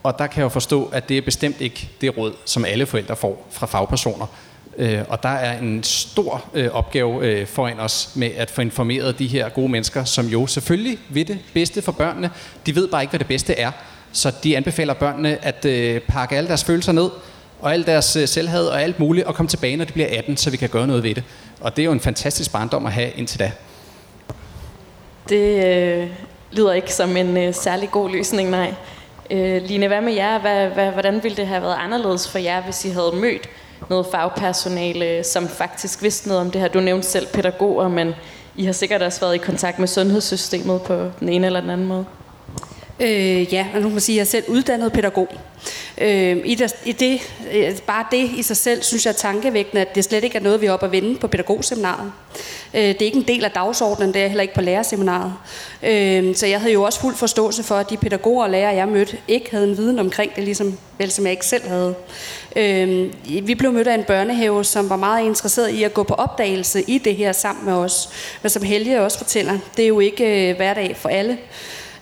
[0.03, 2.87] og der kan jeg jo forstå, at det er bestemt ikke det råd, som alle
[2.87, 4.27] forældre får fra fagpersoner.
[4.79, 9.19] Øh, og der er en stor øh, opgave øh, foran os med at få informeret
[9.19, 12.31] de her gode mennesker, som jo selvfølgelig vil det bedste for børnene.
[12.67, 13.71] De ved bare ikke, hvad det bedste er.
[14.13, 17.11] Så de anbefaler børnene at øh, pakke alle deres følelser ned,
[17.61, 20.37] og al deres øh, selvhed og alt muligt, og komme tilbage, når de bliver 18,
[20.37, 21.25] så vi kan gøre noget ved det.
[21.61, 23.53] Og det er jo en fantastisk barndom at have indtil da.
[25.29, 26.09] Det øh,
[26.53, 28.75] lyder ikke som en øh, særlig god løsning, nej.
[29.31, 30.39] Øh, Line, hvad med jer?
[30.39, 33.49] Hvad, hvad, hvordan ville det have været anderledes for jer, hvis I havde mødt
[33.91, 36.69] noget fagpersonale, som faktisk vidste noget om det her?
[36.69, 38.15] Du nævnte selv pædagoger, men
[38.57, 41.87] I har sikkert også været i kontakt med sundhedssystemet på den ene eller den anden
[41.87, 42.05] måde.
[43.01, 45.29] Øh, ja, og nu kan man sige, at jeg er selv uddannet pædagog.
[45.99, 47.21] Øh, i, det, i det,
[47.53, 50.43] øh, bare det i sig selv, synes jeg er tankevækkende, at det slet ikke er
[50.43, 52.13] noget, vi er oppe at vende på pædagogseminaret.
[52.75, 55.33] Øh, det er ikke en del af dagsordenen, det er heller ikke på lærerseminaret.
[55.83, 58.89] Øh, så jeg havde jo også fuld forståelse for, at de pædagoger og lærere, jeg
[58.89, 61.95] mødte, ikke havde en viden omkring det, ligesom, vel, som jeg ikke selv havde.
[62.57, 63.13] Øh,
[63.47, 66.83] vi blev mødt af en børnehave, som var meget interesseret i at gå på opdagelse
[66.83, 68.09] i det her sammen med os.
[68.43, 71.39] Men som Helge også fortæller, det er jo ikke øh, hverdag for alle.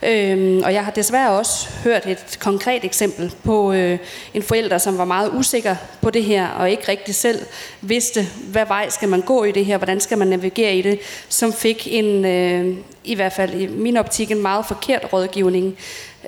[0.03, 3.99] Øhm, og jeg har desværre også hørt et konkret eksempel på øh,
[4.33, 7.39] en forælder, som var meget usikker på det her, og ikke rigtig selv
[7.81, 10.99] vidste, hvad vej skal man gå i det her, hvordan skal man navigere i det,
[11.29, 15.77] som fik en, øh, i hvert fald i min optik, en meget forkert rådgivning.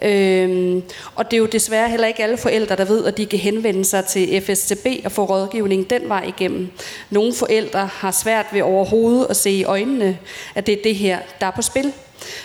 [0.02, 0.84] Øhm,
[1.16, 3.86] og det er jo desværre heller ikke alle forældre, der ved, at de kan henvende
[3.86, 6.70] sig til FSCB og få rådgivning den vej igennem.
[7.10, 10.18] Nogle forældre har svært ved overhovedet at se i øjnene,
[10.56, 11.94] at det er det her, der er på spil.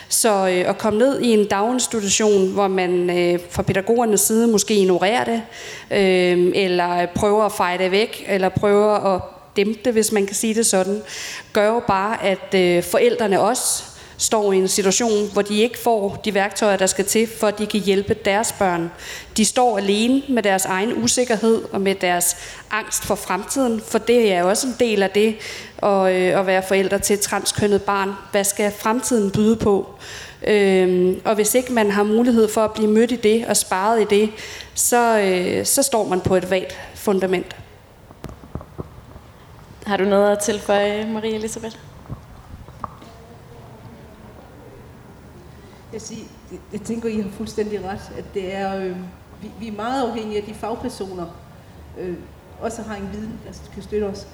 [0.09, 4.75] Så øh, at komme ned i en daginstitution, hvor man øh, fra pædagogernes side måske
[4.75, 5.43] ignorerer det,
[5.91, 9.23] øh, eller prøver at fejre det væk, eller prøver at
[9.57, 11.03] dæmpe det, hvis man kan sige det sådan,
[11.53, 13.85] gør jo bare, at øh, forældrene også
[14.23, 17.59] står i en situation, hvor de ikke får de værktøjer, der skal til, for at
[17.59, 18.91] de kan hjælpe deres børn.
[19.37, 22.37] De står alene med deres egen usikkerhed og med deres
[22.71, 25.37] angst for fremtiden, for det er også en del af det
[25.83, 28.13] at, øh, at være forældre til et transkønnet barn.
[28.31, 29.87] Hvad skal fremtiden byde på?
[30.47, 34.01] Øhm, og hvis ikke man har mulighed for at blive mødt i det og sparet
[34.01, 34.31] i det,
[34.75, 37.57] så, øh, så står man på et vagt fundament.
[39.87, 41.77] Har du noget at tilføje, Marie Elisabeth?
[45.93, 46.25] Jeg, siger,
[46.73, 48.97] jeg tænker, I har fuldstændig ret, at det er, øh,
[49.43, 51.27] vi, vi er meget afhængige af de fagpersoner,
[51.99, 52.17] øh,
[52.61, 54.27] også har en viden, der kan støtte os.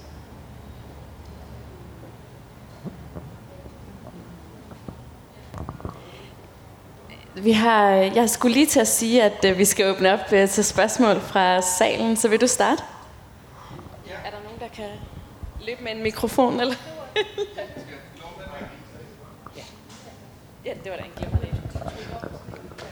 [7.43, 10.49] Vi har, jeg skulle lige til at sige, at øh, vi skal åbne op øh,
[10.49, 12.83] til spørgsmål fra salen, så vil du starte?
[14.07, 14.13] Ja.
[14.25, 14.89] Er der nogen, der kan
[15.67, 16.61] løbe med en mikrofon?
[16.61, 16.75] Eller?
[20.65, 21.48] ja, det var da en glimrende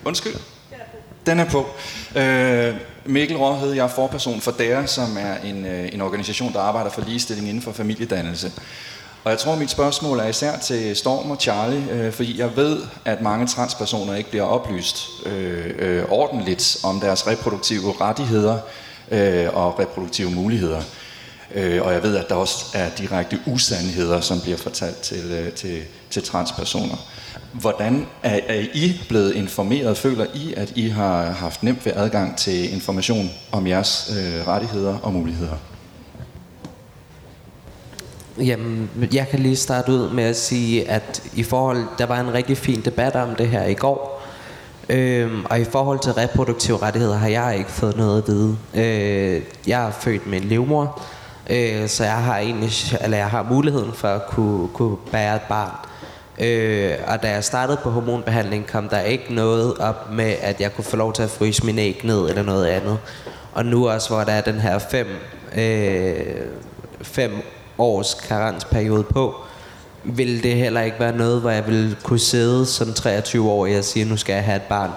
[0.04, 0.34] Undskyld.
[1.26, 1.66] Den er på.
[2.16, 2.74] Øh,
[3.04, 6.60] Mikkel Råd hedder jeg er forperson for DARE, som er en, øh, en organisation, der
[6.60, 8.52] arbejder for ligestilling inden for familiedannelse.
[9.24, 12.82] Og jeg tror, mit spørgsmål er især til Storm og Charlie, øh, fordi jeg ved,
[13.04, 18.58] at mange transpersoner ikke bliver oplyst øh, øh, ordentligt om deres reproduktive rettigheder
[19.10, 20.82] øh, og reproduktive muligheder.
[21.54, 25.52] Øh, og jeg ved, at der også er direkte usandheder, som bliver fortalt til, øh,
[25.52, 26.96] til, til transpersoner.
[27.52, 29.98] Hvordan er, er I blevet informeret?
[29.98, 34.98] Føler I, at I har haft nemt ved adgang til information om jeres øh, rettigheder
[34.98, 35.56] og muligheder?
[38.38, 42.34] Jamen, jeg kan lige starte ud med at sige, at i forhold, der var en
[42.34, 44.22] rigtig fin debat om det her i går.
[44.88, 48.56] Øhm, og i forhold til reproduktive rettigheder har jeg ikke fået noget at vide.
[48.74, 51.02] Øh, jeg er født med en livmor,
[51.50, 52.70] øh, så jeg har egentlig,
[53.00, 55.70] eller jeg har muligheden for at kunne, kunne bære et barn.
[56.38, 60.74] Øh, og da jeg startede på hormonbehandling, kom der ikke noget op med, at jeg
[60.74, 62.98] kunne få lov til at fryse min æg ned eller noget andet.
[63.52, 65.06] Og nu også, hvor der er den her fem,
[65.56, 66.16] øh,
[67.02, 67.32] fem
[67.78, 69.34] års karensperiode på,
[70.04, 73.84] vil det heller ikke være noget, hvor jeg vil kunne sidde som 23 år og
[73.84, 74.90] sige, nu skal jeg have et barn.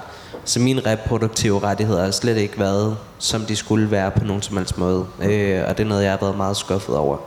[0.45, 4.57] Så mine reproduktive rettigheder har slet ikke været, som de skulle være på nogen som
[4.57, 5.05] helst måde.
[5.21, 7.17] Øh, og det er noget, jeg har været meget skuffet over.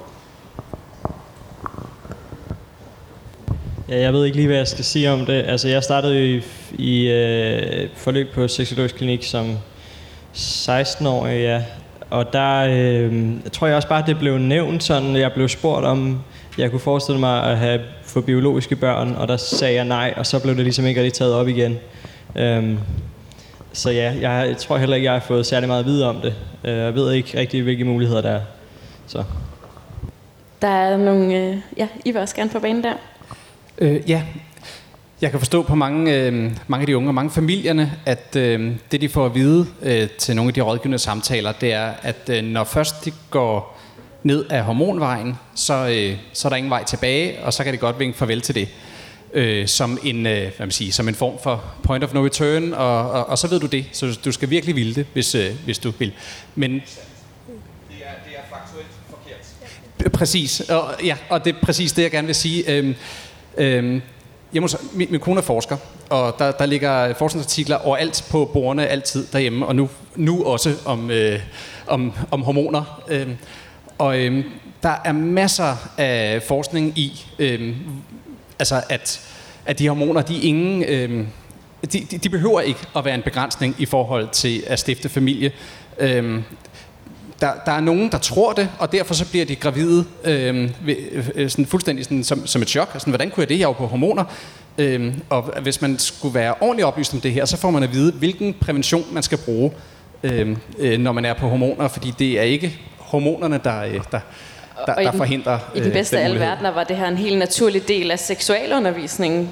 [4.00, 5.44] Jeg ved ikke lige, hvad jeg skal sige om det.
[5.46, 6.42] Altså, jeg startede i,
[6.78, 9.58] i øh, forløb på Sexologisk Klinik som
[10.34, 11.62] 16-årig, ja.
[12.10, 16.20] Og der øh, tror jeg også bare, det blev nævnt sådan, jeg blev spurgt om,
[16.58, 20.26] jeg kunne forestille mig at have få biologiske børn, og der sagde jeg nej, og
[20.26, 21.78] så blev det ligesom ikke rigtig taget op igen.
[22.36, 22.78] Øhm,
[23.72, 26.16] så ja, jeg, jeg tror heller ikke, jeg har fået særlig meget at vide om
[26.16, 26.34] det.
[26.64, 28.40] Øh, jeg ved ikke rigtig, hvilke muligheder der er.
[29.06, 29.24] Så.
[30.62, 31.36] Der er nogle...
[31.36, 32.94] Øh, ja, I vil også gerne på banen der.
[33.82, 34.22] Øh, ja,
[35.20, 36.32] jeg kan forstå på mange, øh,
[36.66, 40.08] mange af de unge og mange familierne, at øh, det de får at vide øh,
[40.18, 43.78] til nogle af de rådgivende samtaler, det er, at øh, når først de går
[44.22, 47.80] ned ad hormonvejen, så, øh, så er der ingen vej tilbage, og så kan det
[47.80, 48.68] godt vinke farvel til det.
[49.32, 52.72] Øh, som, en, øh, hvad man siger, som en form for point of no return,
[52.72, 53.84] og, og, og så ved du det.
[53.92, 56.12] Så du skal virkelig ville det, hvis, øh, hvis du vil.
[56.54, 60.12] Men Det er, det er faktuelt forkert.
[60.12, 62.70] Præcis, og, ja, og det er præcis det, jeg gerne vil sige.
[62.76, 62.94] Øhm,
[63.58, 64.02] øhm,
[64.54, 65.76] jeg må, så- min, min kone er forsker,
[66.10, 71.10] og der, der ligger forskningsartikler overalt på bordene altid derhjemme, og nu, nu også om,
[71.10, 71.40] øh,
[71.86, 73.02] om, om hormoner.
[73.08, 73.36] Øhm,
[73.98, 74.44] og øhm,
[74.82, 77.74] der er masser af forskning i, øhm,
[78.58, 79.20] altså at,
[79.66, 80.84] at de hormoner, de ingen...
[80.88, 81.26] Øhm,
[81.92, 85.52] de, de, de behøver ikke at være en begrænsning i forhold til at stifte familie.
[85.98, 86.44] Øhm,
[87.42, 90.70] der, der er nogen, der tror det, og derfor så bliver de gravide øh,
[91.34, 92.90] øh, sådan fuldstændig sådan, som, som et chok.
[92.94, 93.58] Sådan, hvordan kunne jeg det?
[93.58, 94.24] Jeg er jo på hormoner.
[94.78, 97.92] Øh, og hvis man skulle være ordentligt oplyst om det her, så får man at
[97.92, 99.72] vide, hvilken prævention man skal bruge,
[100.22, 101.88] øh, øh, når man er på hormoner.
[101.88, 104.20] Fordi det er ikke hormonerne, der, øh, der,
[104.86, 107.38] der, der forhindrer I den øh, bedste af alle verdener var det her en helt
[107.38, 109.50] naturlig del af seksualundervisningen.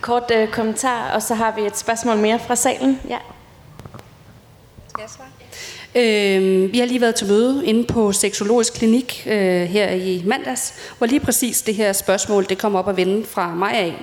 [0.00, 3.00] kort øh, kommentar, og så har vi et spørgsmål mere fra salen.
[3.08, 3.18] Ja.
[4.98, 5.10] Skal jeg
[5.94, 6.36] svare?
[6.36, 10.74] Øh, vi har lige været til møde inde på Seksologisk Klinik øh, her i mandags,
[10.98, 13.94] hvor lige præcis det her spørgsmål det kom op at vende fra mig af.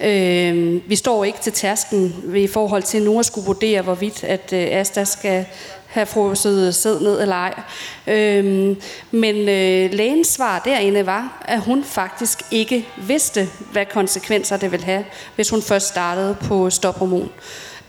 [0.00, 4.52] Øh, vi står ikke til tasken i forhold til, at nogen skulle vurdere, hvorvidt at
[4.52, 5.46] øh, Asta skal
[5.86, 7.60] have frosset sæd ned eller ej.
[8.06, 8.76] Øh,
[9.10, 14.86] men øh, lægens svar derinde var, at hun faktisk ikke vidste, hvad konsekvenser det ville
[14.86, 15.04] have,
[15.34, 17.30] hvis hun først startede på stophormon.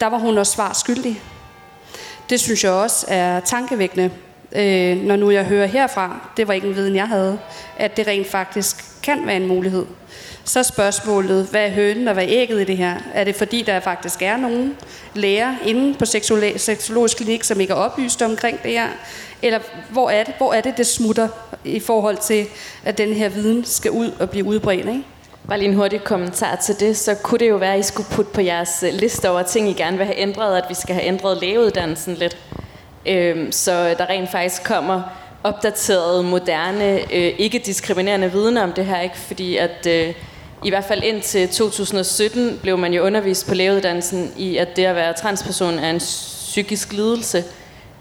[0.02, 1.22] Der var hun også svar skyldig.
[2.30, 4.12] Det synes jeg også er tankevækkende,
[4.52, 7.40] øh, når nu jeg hører herfra, det var ikke en viden, jeg havde,
[7.78, 9.86] at det rent faktisk kan være en mulighed.
[10.44, 12.96] Så spørgsmålet, hvad er hønen og hvad er ægget i det her?
[13.14, 14.76] Er det fordi, der faktisk er nogen
[15.14, 16.06] læger inde på
[16.58, 18.88] seksologisk klinik, som ikke er oplyst omkring det her?
[19.42, 19.60] Eller
[19.90, 21.28] hvor er det, hvor er det, det smutter
[21.64, 22.46] i forhold til,
[22.86, 24.88] at den her viden skal ud og blive udbredt?
[24.88, 25.04] Ikke?
[25.50, 28.10] Bare lige en hurtig kommentar til det, så kunne det jo være, at I skulle
[28.12, 30.96] putte på jeres øh, liste over ting, I gerne vil have ændret, at vi skal
[30.96, 32.38] have ændret lægeuddannelsen lidt.
[33.06, 35.02] Øhm, så der rent faktisk kommer
[35.44, 39.18] opdateret, moderne, øh, ikke diskriminerende viden om det her, ikke?
[39.18, 40.14] fordi at øh,
[40.66, 44.96] i hvert fald indtil 2017 blev man jo undervist på lægeuddannelsen i, at det at
[44.96, 47.44] være transperson er en psykisk lidelse,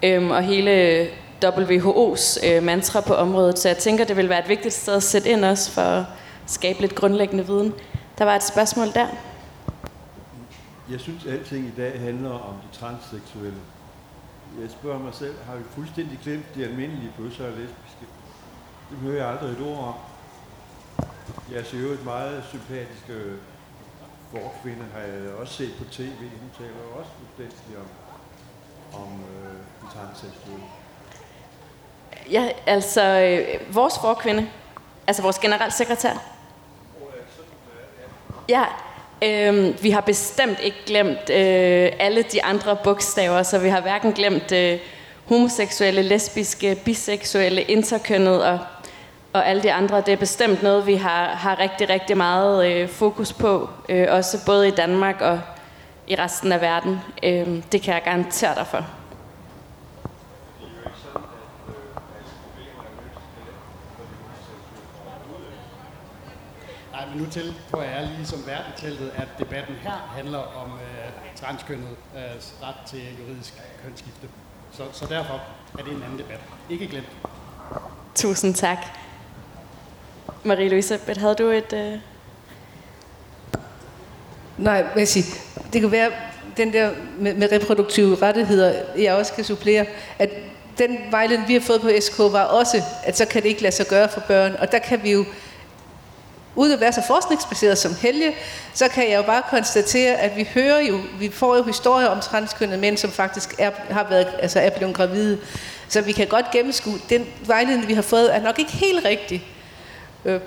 [0.02, 1.06] øhm, og hele øh,
[1.44, 5.02] WHO's øh, mantra på området, så jeg tænker, det vil være et vigtigt sted at
[5.02, 6.06] sætte ind også for
[6.48, 7.74] skabe lidt grundlæggende viden.
[8.18, 9.06] Der var et spørgsmål der.
[10.90, 13.58] Jeg synes, at alting i dag handler om de transseksuelle.
[14.60, 18.04] Jeg spørger mig selv, har vi fuldstændig glemt de almindelige bøsser og lesbiske?
[18.90, 19.94] Det hører jeg aldrig et ord om.
[21.52, 23.14] Jeg ser jo et meget sympatiske
[24.30, 26.20] forkvinde, har jeg også set på tv.
[26.40, 27.88] Hun taler også fuldstændig om,
[29.02, 30.64] om øh, de transseksuelle.
[32.30, 34.50] Ja, altså øh, vores forkvinde,
[35.06, 36.37] altså vores generalsekretær,
[38.48, 38.64] Ja,
[39.24, 44.12] øh, vi har bestemt ikke glemt øh, alle de andre bogstaver, så vi har hverken
[44.12, 44.78] glemt øh,
[45.24, 48.58] homoseksuelle, lesbiske, biseksuelle, interkønnet og,
[49.32, 50.00] og alle de andre.
[50.00, 54.46] Det er bestemt noget, vi har, har rigtig, rigtig meget øh, fokus på, øh, også
[54.46, 55.40] både i Danmark og
[56.06, 57.00] i resten af verden.
[57.22, 58.97] Øh, det kan jeg garantere dig for.
[67.08, 68.38] Men nu til, tror jeg, er ligesom
[68.76, 72.22] teltet, at debatten her handler om øh, transkønnet øh,
[72.62, 73.54] ret til juridisk
[73.84, 74.28] kønsskifte.
[74.72, 75.42] Så, så derfor
[75.78, 76.40] er det en anden debat.
[76.70, 77.08] Ikke glemt.
[78.14, 78.78] Tusind tak.
[80.44, 81.72] Marie-Louise, havde du et...
[81.72, 81.98] Øh...
[84.58, 85.24] Nej, hvad jeg sige,
[85.72, 86.10] det kan være,
[86.56, 89.86] den der med, med reproduktive rettigheder, jeg også kan supplere,
[90.18, 90.30] at
[90.78, 93.74] den vejledning, vi har fået på SK, var også, at så kan det ikke lade
[93.74, 94.56] sig gøre for børn.
[94.58, 95.24] Og der kan vi jo
[96.54, 98.34] uden at være så forskningsbaseret som Helge,
[98.74, 102.20] så kan jeg jo bare konstatere, at vi hører jo, vi får jo historier om
[102.20, 105.38] transkønnede mænd, som faktisk er, har været, altså er blevet gravide.
[105.88, 109.46] Så vi kan godt gennemskue, den vejledning, vi har fået, er nok ikke helt rigtig.
[110.24, 110.40] Øh.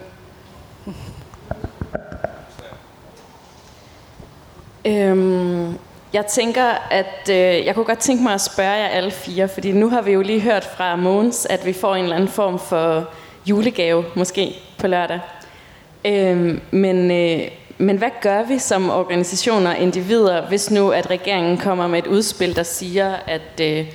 [4.85, 5.77] Øhm,
[6.13, 9.71] jeg tænker, at øh, jeg kunne godt tænke mig at spørge jer alle fire, fordi
[9.71, 12.59] nu har vi jo lige hørt fra Måns, at vi får en eller anden form
[12.59, 13.09] for
[13.45, 15.19] julegave, måske på lørdag.
[16.05, 17.47] Øh, men, øh,
[17.77, 22.07] men hvad gør vi som organisationer og individer, hvis nu at regeringen kommer med et
[22.07, 23.85] udspil, der siger, at øh,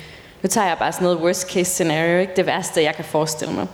[0.41, 3.53] nu tager jeg bare sådan noget worst case scenario, ikke det værste, jeg kan forestille
[3.53, 3.67] mig.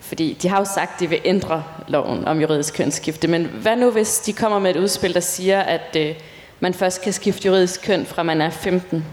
[0.00, 3.28] Fordi de har jo sagt, at de vil ændre loven om juridisk kønsskifte.
[3.28, 6.14] Men hvad nu, hvis de kommer med et udspil, der siger, at øh,
[6.60, 9.04] man først kan skifte juridisk køn fra man er 15?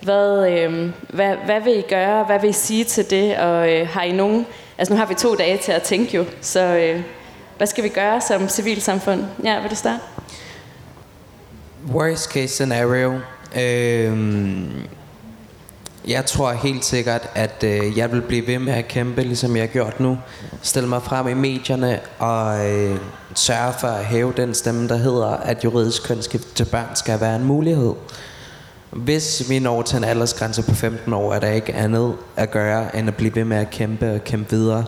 [0.00, 2.24] Hvad, øh, hvad, hvad vil I gøre?
[2.24, 3.36] Hvad vil I sige til det?
[3.36, 4.46] Og øh, har I nogen...
[4.78, 7.00] Altså nu har vi to dage til at tænke jo, så øh,
[7.56, 9.24] hvad skal vi gøre som civilsamfund?
[9.44, 10.00] Ja, vil du starte?
[11.92, 13.20] Worst case scenario.
[13.60, 14.72] Øhm,
[16.08, 19.62] jeg tror helt sikkert, at øh, jeg vil blive ved med at kæmpe, ligesom jeg
[19.62, 20.18] har gjort nu.
[20.62, 22.98] Stille mig frem i medierne og øh,
[23.34, 27.36] sørge for at hæve den stemme, der hedder, at juridisk kønsskift til børn skal være
[27.36, 27.92] en mulighed.
[28.90, 32.96] Hvis vi når til en aldersgrænse på 15 år, er der ikke andet at gøre,
[32.96, 34.84] end at blive ved med at kæmpe og kæmpe videre.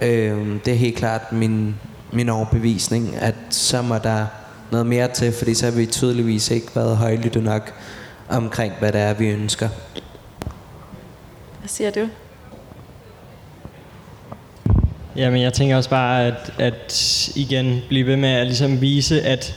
[0.00, 1.76] Øh, det er helt klart min
[2.12, 4.26] min overbevisning, at så må der
[4.70, 7.72] noget mere til, fordi så har vi tydeligvis ikke været højlytte nok
[8.28, 9.68] omkring, hvad det er, vi ønsker.
[11.58, 12.08] Hvad siger du?
[15.16, 19.54] Jamen, jeg tænker også bare, at, at igen blive ved med at ligesom vise, at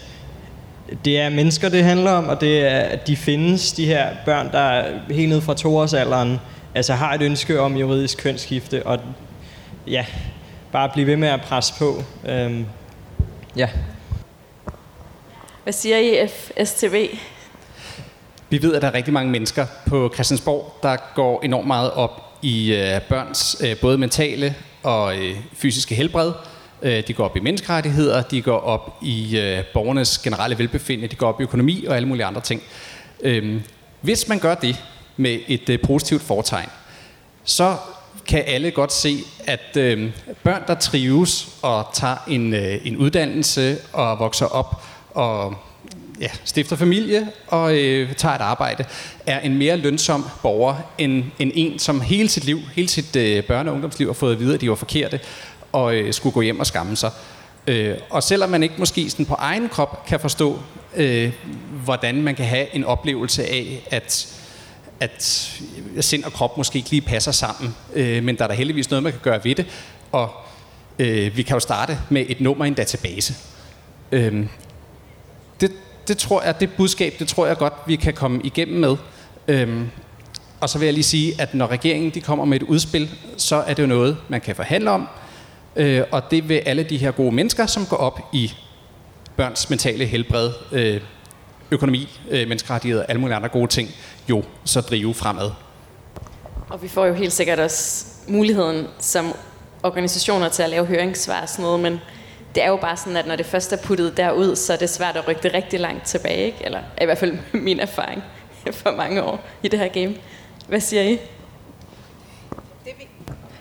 [1.05, 4.51] det er mennesker, det handler om, og det er, at de findes, de her børn,
[4.51, 6.39] der er helt ned fra toårsalderen,
[6.75, 8.99] altså har et ønske om juridisk kønsskifte, og
[9.87, 10.05] ja,
[10.74, 12.03] bare blive ved med at presse på.
[12.28, 12.65] Øhm,
[13.55, 13.69] ja.
[15.63, 17.17] Hvad siger I, FSTV?
[18.49, 22.21] Vi ved, at der er rigtig mange mennesker på Christiansborg, der går enormt meget op
[22.41, 26.32] i øh, børns øh, både mentale og øh, fysiske helbred.
[26.82, 31.15] Øh, de går op i menneskerettigheder, de går op i øh, borgernes generelle velbefindende, de
[31.15, 32.61] går op i økonomi og alle mulige andre ting.
[33.21, 33.61] Øh,
[34.01, 34.84] hvis man gør det
[35.17, 36.69] med et øh, positivt fortegn,
[37.43, 37.76] så
[38.28, 40.11] kan alle godt se, at øh,
[40.43, 45.55] børn, der trives og tager en, øh, en uddannelse og vokser op og
[46.21, 48.86] ja, stifter familie og øh, tager et arbejde,
[49.26, 53.43] er en mere lønsom borger end, end en, som hele sit liv, hele sit øh,
[53.49, 55.19] børne- og ungdomsliv har fået at vide, at de var forkerte
[55.71, 57.11] og øh, skulle gå hjem og skamme sig.
[57.67, 60.59] Øh, og selvom man ikke måske sådan på egen krop kan forstå,
[60.95, 61.32] øh,
[61.84, 64.39] hvordan man kan have en oplevelse af, at
[64.99, 65.23] at
[66.01, 69.03] sind og krop måske ikke lige passer sammen, øh, men der er da heldigvis noget,
[69.03, 69.65] man kan gøre ved det,
[70.11, 70.31] og
[70.99, 73.33] øh, vi kan jo starte med et nummer i en database.
[74.11, 74.45] Øh,
[75.61, 75.71] det,
[76.07, 78.95] det tror jeg, det budskab, det tror jeg godt, vi kan komme igennem med.
[79.47, 79.81] Øh,
[80.59, 83.55] og så vil jeg lige sige, at når regeringen de kommer med et udspil, så
[83.55, 85.07] er det jo noget, man kan forhandle om,
[85.75, 88.51] øh, og det vil alle de her gode mennesker, som går op i
[89.35, 91.01] børns mentale helbred, øh,
[91.74, 93.89] økonomi, øh, menneskerettigheder og alle mulige andre gode ting,
[94.30, 95.51] jo så drive fremad.
[96.69, 99.34] Og vi får jo helt sikkert også muligheden som
[99.84, 101.99] organisationer til at lave høringssvar og sådan noget, men
[102.55, 104.89] det er jo bare sådan, at når det først er puttet derud, så er det
[104.89, 106.57] svært at rykke det rigtig langt tilbage, ikke?
[106.65, 108.24] eller i hvert fald min erfaring
[108.71, 110.15] for mange år i det her game.
[110.67, 111.19] Hvad siger I?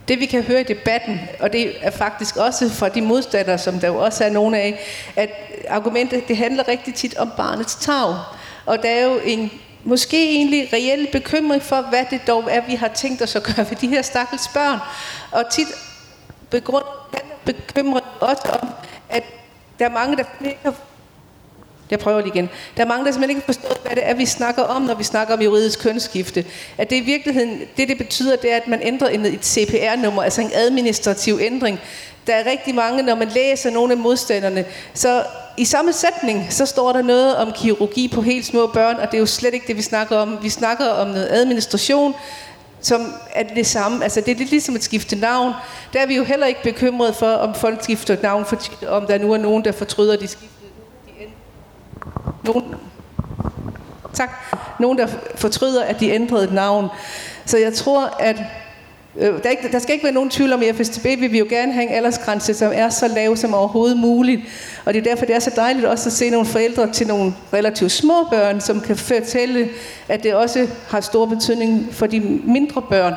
[0.08, 3.80] Det vi kan høre i debatten, og det er faktisk også fra de modstandere, som
[3.80, 4.80] der jo også er nogle af,
[5.16, 5.30] at
[5.68, 8.14] argumentet det handler rigtig tit om barnets tag.
[8.66, 9.50] Og der er jo en
[9.84, 13.70] måske egentlig reel bekymring for, hvad det dog er, vi har tænkt os at gøre
[13.70, 14.78] ved de her stakkels børn.
[15.30, 15.68] Og tit
[16.50, 16.84] begrund,
[17.44, 18.68] bekymret også om,
[19.08, 19.24] at
[19.78, 20.74] der er mange, der ikke har
[21.92, 22.50] jeg prøver lige igen.
[22.76, 24.94] Der er mange, der simpelthen ikke har forstået, hvad det er, vi snakker om, når
[24.94, 26.44] vi snakker om juridisk kønsskifte.
[26.78, 30.40] At det i virkeligheden, det det betyder, det er, at man ændrer et CPR-nummer, altså
[30.40, 31.80] en administrativ ændring.
[32.26, 34.64] Der er rigtig mange, når man læser nogle af modstanderne,
[34.94, 35.24] så
[35.56, 39.14] i samme sætning, så står der noget om kirurgi på helt små børn, og det
[39.14, 40.38] er jo slet ikke det, vi snakker om.
[40.42, 42.14] Vi snakker om noget administration,
[42.80, 44.02] som er det samme.
[44.04, 45.52] Altså, det er lidt ligesom at skifte navn.
[45.92, 49.18] Der er vi jo heller ikke bekymret for, om folk skifter navn, for, om der
[49.18, 50.51] nu er nogen, der fortryder, de skifter.
[52.44, 52.74] Nogen,
[54.12, 54.30] tak.
[54.80, 56.88] Nogen, der fortryder, at de ændrede et navn.
[57.46, 58.42] Så jeg tror, at
[59.16, 61.38] Øh, der, ikke, der skal ikke være nogen tvivl om, at i FSTB vil vi
[61.38, 64.40] jo gerne have en aldersgrænse, som er så lav som overhovedet muligt.
[64.84, 67.34] Og det er derfor, det er så dejligt også at se nogle forældre til nogle
[67.52, 69.68] relativt små børn, som kan fortælle,
[70.08, 73.14] at det også har stor betydning for de mindre børn.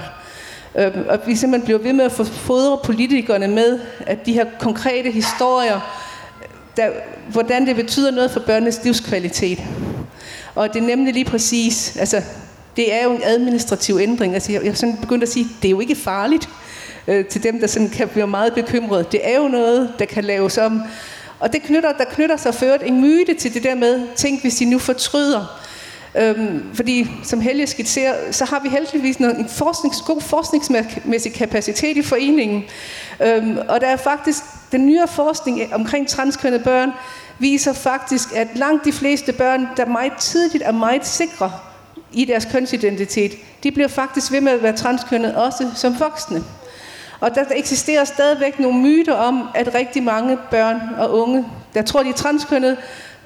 [0.75, 4.45] Øh, og vi simpelthen bliver ved med at få fodre politikerne med, at de her
[4.59, 6.04] konkrete historier,
[6.77, 6.89] der,
[7.31, 9.59] hvordan det betyder noget for børnenes livskvalitet.
[10.55, 12.21] Og det er nemlig lige præcis, altså
[12.75, 14.33] det er jo en administrativ ændring.
[14.33, 16.49] Altså, jeg, jeg sådan begyndt at sige, det er jo ikke farligt
[17.07, 19.11] øh, til dem, der sådan kan blive meget bekymret.
[19.11, 20.81] Det er jo noget, der kan laves om.
[21.39, 24.55] Og det knytter, der knytter sig ført en myte til det der med, tænk hvis
[24.55, 25.61] de nu fortryder.
[26.17, 31.97] Øhm, fordi som Helge skitserer, så har vi heldigvis noget, en forsknings, god forskningsmæssig kapacitet
[31.97, 32.63] i foreningen.
[33.23, 34.43] Øhm, og der er faktisk
[34.77, 36.91] den nyere forskning omkring transkønnede børn,
[37.39, 41.51] viser faktisk, at langt de fleste børn, der meget tidligt er meget sikre
[42.13, 43.31] i deres kønsidentitet,
[43.63, 46.43] de bliver faktisk ved med at være transkønnet også som voksne.
[47.19, 52.03] Og der eksisterer stadigvæk nogle myter om, at rigtig mange børn og unge, der tror,
[52.03, 52.77] de er transkønnet,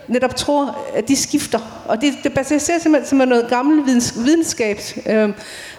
[0.10, 1.84] netop tror, at de skifter.
[1.88, 5.30] Og det, det baserer sig simpelthen som noget gammel videns, videnskab, øh,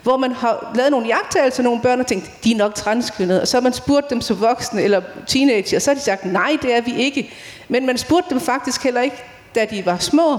[0.02, 3.40] hvor man har lavet nogle jagttagelser af nogle børn og tænkt, de er nok transkønnet.
[3.40, 6.24] Og så har man spurgt dem som voksne eller teenager, og så har de sagt,
[6.24, 7.32] nej, det er vi ikke.
[7.68, 9.16] Men man spurgte dem faktisk heller ikke,
[9.54, 10.38] da de var små.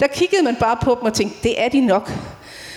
[0.00, 2.12] Der kiggede man bare på dem og tænkte, det er de nok.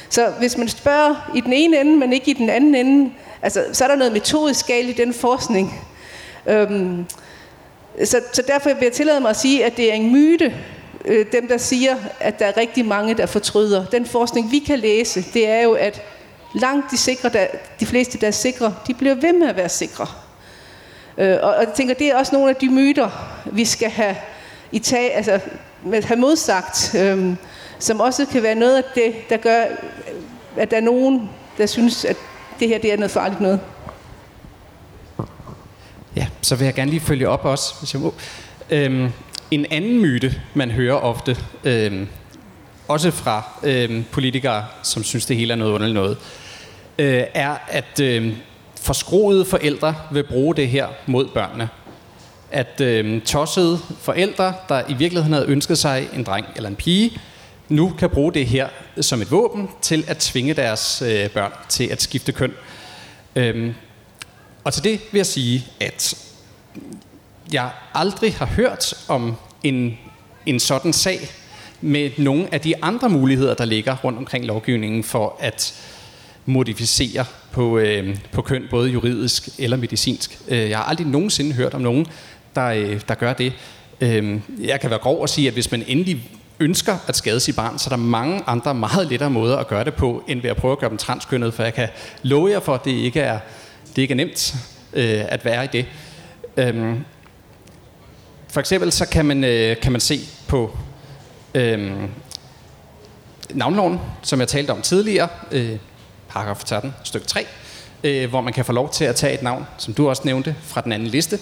[0.10, 3.66] Så hvis man spørger i den ene ende, men ikke i den anden ende, altså,
[3.74, 5.82] så er der noget metodisk galt i den forskning.
[6.47, 7.06] Øhm,
[8.05, 10.53] så, så derfor vil jeg tillade mig at sige, at det er en myte,
[11.05, 13.85] øh, dem der siger, at der er rigtig mange, der fortryder.
[13.85, 16.01] Den forskning, vi kan læse, det er jo, at
[16.55, 17.47] langt de, sikre, der,
[17.79, 20.07] de fleste, der er sikre, de bliver ved med at være sikre.
[21.17, 23.09] Øh, og, og jeg tænker, det er også nogle af de myter,
[23.45, 24.15] vi skal have
[24.71, 25.39] i tag, altså
[26.03, 27.33] have modsagt, øh,
[27.79, 29.63] som også kan være noget af det, der gør,
[30.57, 32.17] at der er nogen, der synes, at
[32.59, 33.59] det her det er noget farligt noget.
[36.16, 38.14] Ja, så vil jeg gerne lige følge op også, hvis jeg må.
[38.70, 39.09] Øhm,
[39.51, 42.07] en anden myte, man hører ofte, øhm,
[42.88, 46.18] også fra øhm, politikere, som synes, det hele er noget underligt noget,
[46.99, 48.36] øh, er, at øhm,
[48.82, 51.70] forskroede forældre vil bruge det her mod børnene.
[52.53, 57.20] at øh, tossede forældre, der i virkeligheden havde ønsket sig en dreng eller en pige,
[57.70, 58.68] nu kan bruge det her
[59.01, 62.53] som et våben til at tvinge deres øh, børn til at skifte køn.
[63.36, 63.74] Øhm,
[64.64, 66.16] og til det vil jeg sige, at
[67.53, 69.97] jeg aldrig har hørt om en,
[70.45, 71.20] en sådan sag
[71.82, 75.74] med nogle af de andre muligheder, der ligger rundt omkring lovgivningen for at
[76.45, 80.39] modificere på, øh, på køn, både juridisk eller medicinsk.
[80.47, 82.07] Øh, jeg har aldrig nogensinde hørt om nogen,
[82.55, 83.53] der, øh, der gør det.
[84.01, 87.55] Øh, jeg kan være grov og sige, at hvis man endelig ønsker at skade sit
[87.55, 90.49] barn, så er der mange andre meget lettere måder at gøre det på, end ved
[90.49, 91.88] at prøve at gøre dem transkønnet, for jeg kan
[92.24, 93.39] love jer for, at det ikke er,
[93.95, 94.55] det ikke er nemt
[94.93, 95.85] øh, at være i det.
[96.57, 97.05] Øhm,
[98.47, 100.77] for eksempel så kan man, øh, kan man se på
[101.55, 101.91] øh,
[103.49, 105.77] navnloven, som jeg talte om tidligere, øh,
[106.29, 107.45] paragraf 13, stykke 3,
[108.03, 110.55] øh, hvor man kan få lov til at tage et navn, som du også nævnte,
[110.61, 111.39] fra den anden liste.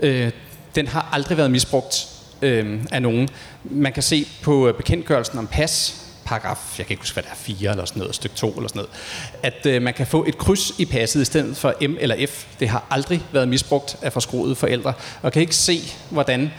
[0.00, 0.30] Øh,
[0.74, 2.08] den har aldrig været misbrugt
[2.42, 3.28] øh, af nogen.
[3.64, 7.30] Man kan se på øh, bekendtgørelsen om pas, paragraf, jeg kan ikke huske, hvad det
[7.30, 8.90] er, 4 eller sådan noget, stykke 2 eller sådan noget,
[9.42, 12.44] at øh, man kan få et kryds i passet i stedet for M eller F.
[12.60, 16.52] Det har aldrig været misbrugt af forskroede forældre, og kan ikke se, hvordan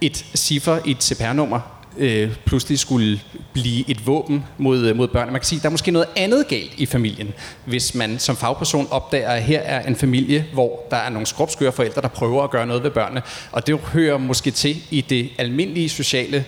[0.00, 1.60] et ciffer i et CPR-nummer
[1.96, 3.20] øh, pludselig skulle
[3.52, 5.26] blive et våben mod, øh, mod børn.
[5.26, 7.32] Man kan sige, at der er måske noget andet galt i familien,
[7.64, 11.72] hvis man som fagperson opdager, at her er en familie, hvor der er nogle skrubskøre
[11.72, 13.22] forældre, der prøver at gøre noget ved børnene.
[13.52, 16.44] Og det hører måske til i det almindelige sociale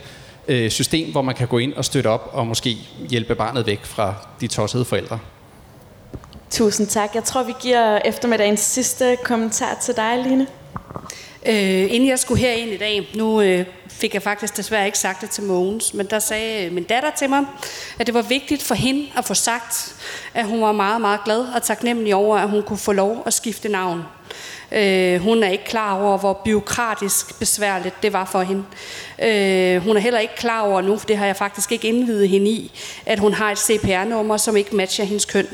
[0.48, 2.76] øh, system, hvor man kan gå ind og støtte op og måske
[3.08, 5.18] hjælpe barnet væk fra de tossede forældre.
[6.50, 7.14] Tusind tak.
[7.14, 10.46] Jeg tror, vi giver eftermiddagens sidste kommentar til dig, Line.
[11.46, 15.20] Øh, inden jeg skulle herind i dag, nu øh, fik jeg faktisk desværre ikke sagt
[15.20, 17.44] det til Mogens, men der sagde øh, min datter til mig,
[17.98, 19.94] at det var vigtigt for hende at få sagt,
[20.34, 23.32] at hun var meget, meget glad og taknemmelig over, at hun kunne få lov at
[23.32, 24.02] skifte navn.
[24.72, 28.64] Øh, hun er ikke klar over, hvor byråkratisk besværligt det var for hende.
[29.22, 32.28] Øh, hun er heller ikke klar over nu, for det har jeg faktisk ikke indvidet
[32.28, 32.72] hende i,
[33.06, 35.46] at hun har et CPR-nummer, som ikke matcher hendes køn.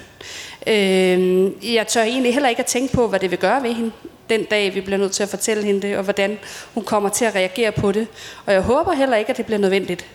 [0.66, 3.92] Øh, jeg tør egentlig heller ikke at tænke på, hvad det vil gøre ved hende
[4.30, 6.38] den dag, vi bliver nødt til at fortælle hende det, og hvordan
[6.74, 8.06] hun kommer til at reagere på det.
[8.46, 10.06] Og jeg håber heller ikke, at det bliver nødvendigt.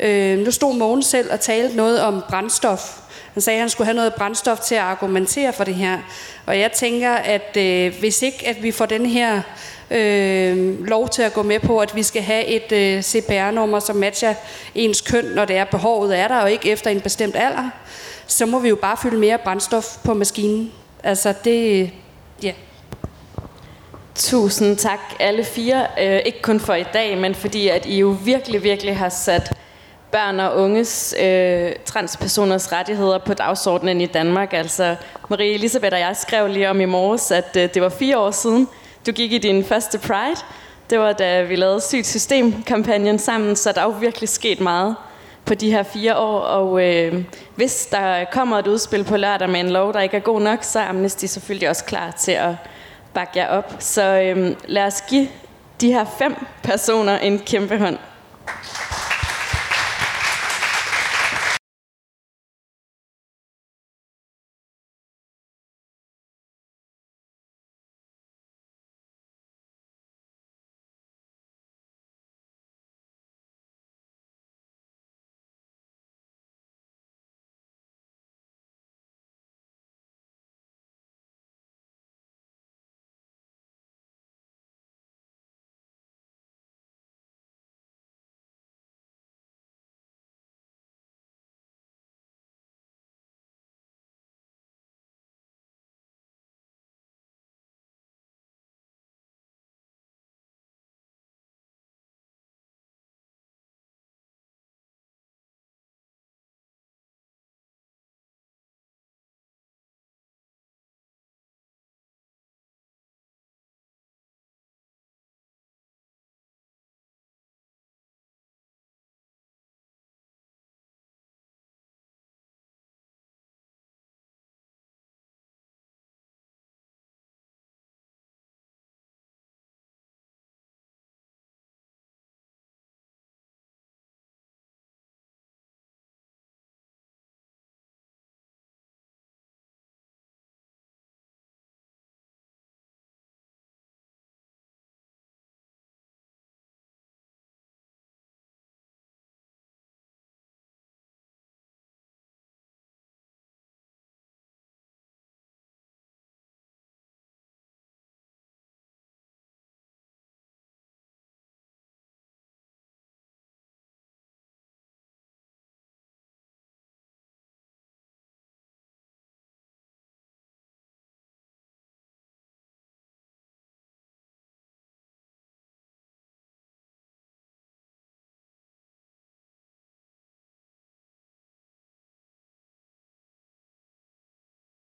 [0.00, 2.98] Øh, nu stod Mogen selv og talte noget om brændstof.
[3.32, 5.98] Han sagde, at han skulle have noget brændstof til at argumentere for det her.
[6.46, 9.42] Og jeg tænker, at øh, hvis ikke at vi får den her
[9.90, 13.96] øh, lov til at gå med på, at vi skal have et øh, CPR-nummer, som
[13.96, 14.34] matcher
[14.74, 17.70] ens køn, når det er behovet er der, og ikke efter en bestemt alder,
[18.26, 20.72] så må vi jo bare fylde mere brændstof på maskinen.
[21.02, 21.90] Altså det,
[22.42, 22.52] ja.
[24.18, 25.86] Tusind tak alle fire.
[26.00, 29.52] Øh, ikke kun for i dag, men fordi at I jo virkelig, virkelig har sat
[30.12, 34.52] børn og unges øh, transpersoners rettigheder på dagsordenen i Danmark.
[34.52, 34.96] Altså
[35.30, 38.30] Marie Elisabeth og jeg skrev lige om i morges, at øh, det var fire år
[38.30, 38.68] siden,
[39.06, 40.40] du gik i din første Pride.
[40.90, 44.96] Det var da vi lavede Sygt System-kampagnen sammen, så der er jo virkelig sket meget
[45.44, 46.38] på de her fire år.
[46.40, 50.20] Og øh, hvis der kommer et udspil på lørdag med en lov, der ikke er
[50.20, 52.54] god nok, så er Amnesty selvfølgelig også klar til at
[53.16, 53.76] bakke jer op.
[53.78, 55.28] Så øhm, lad os give
[55.80, 57.98] de her fem personer en kæmpe hånd.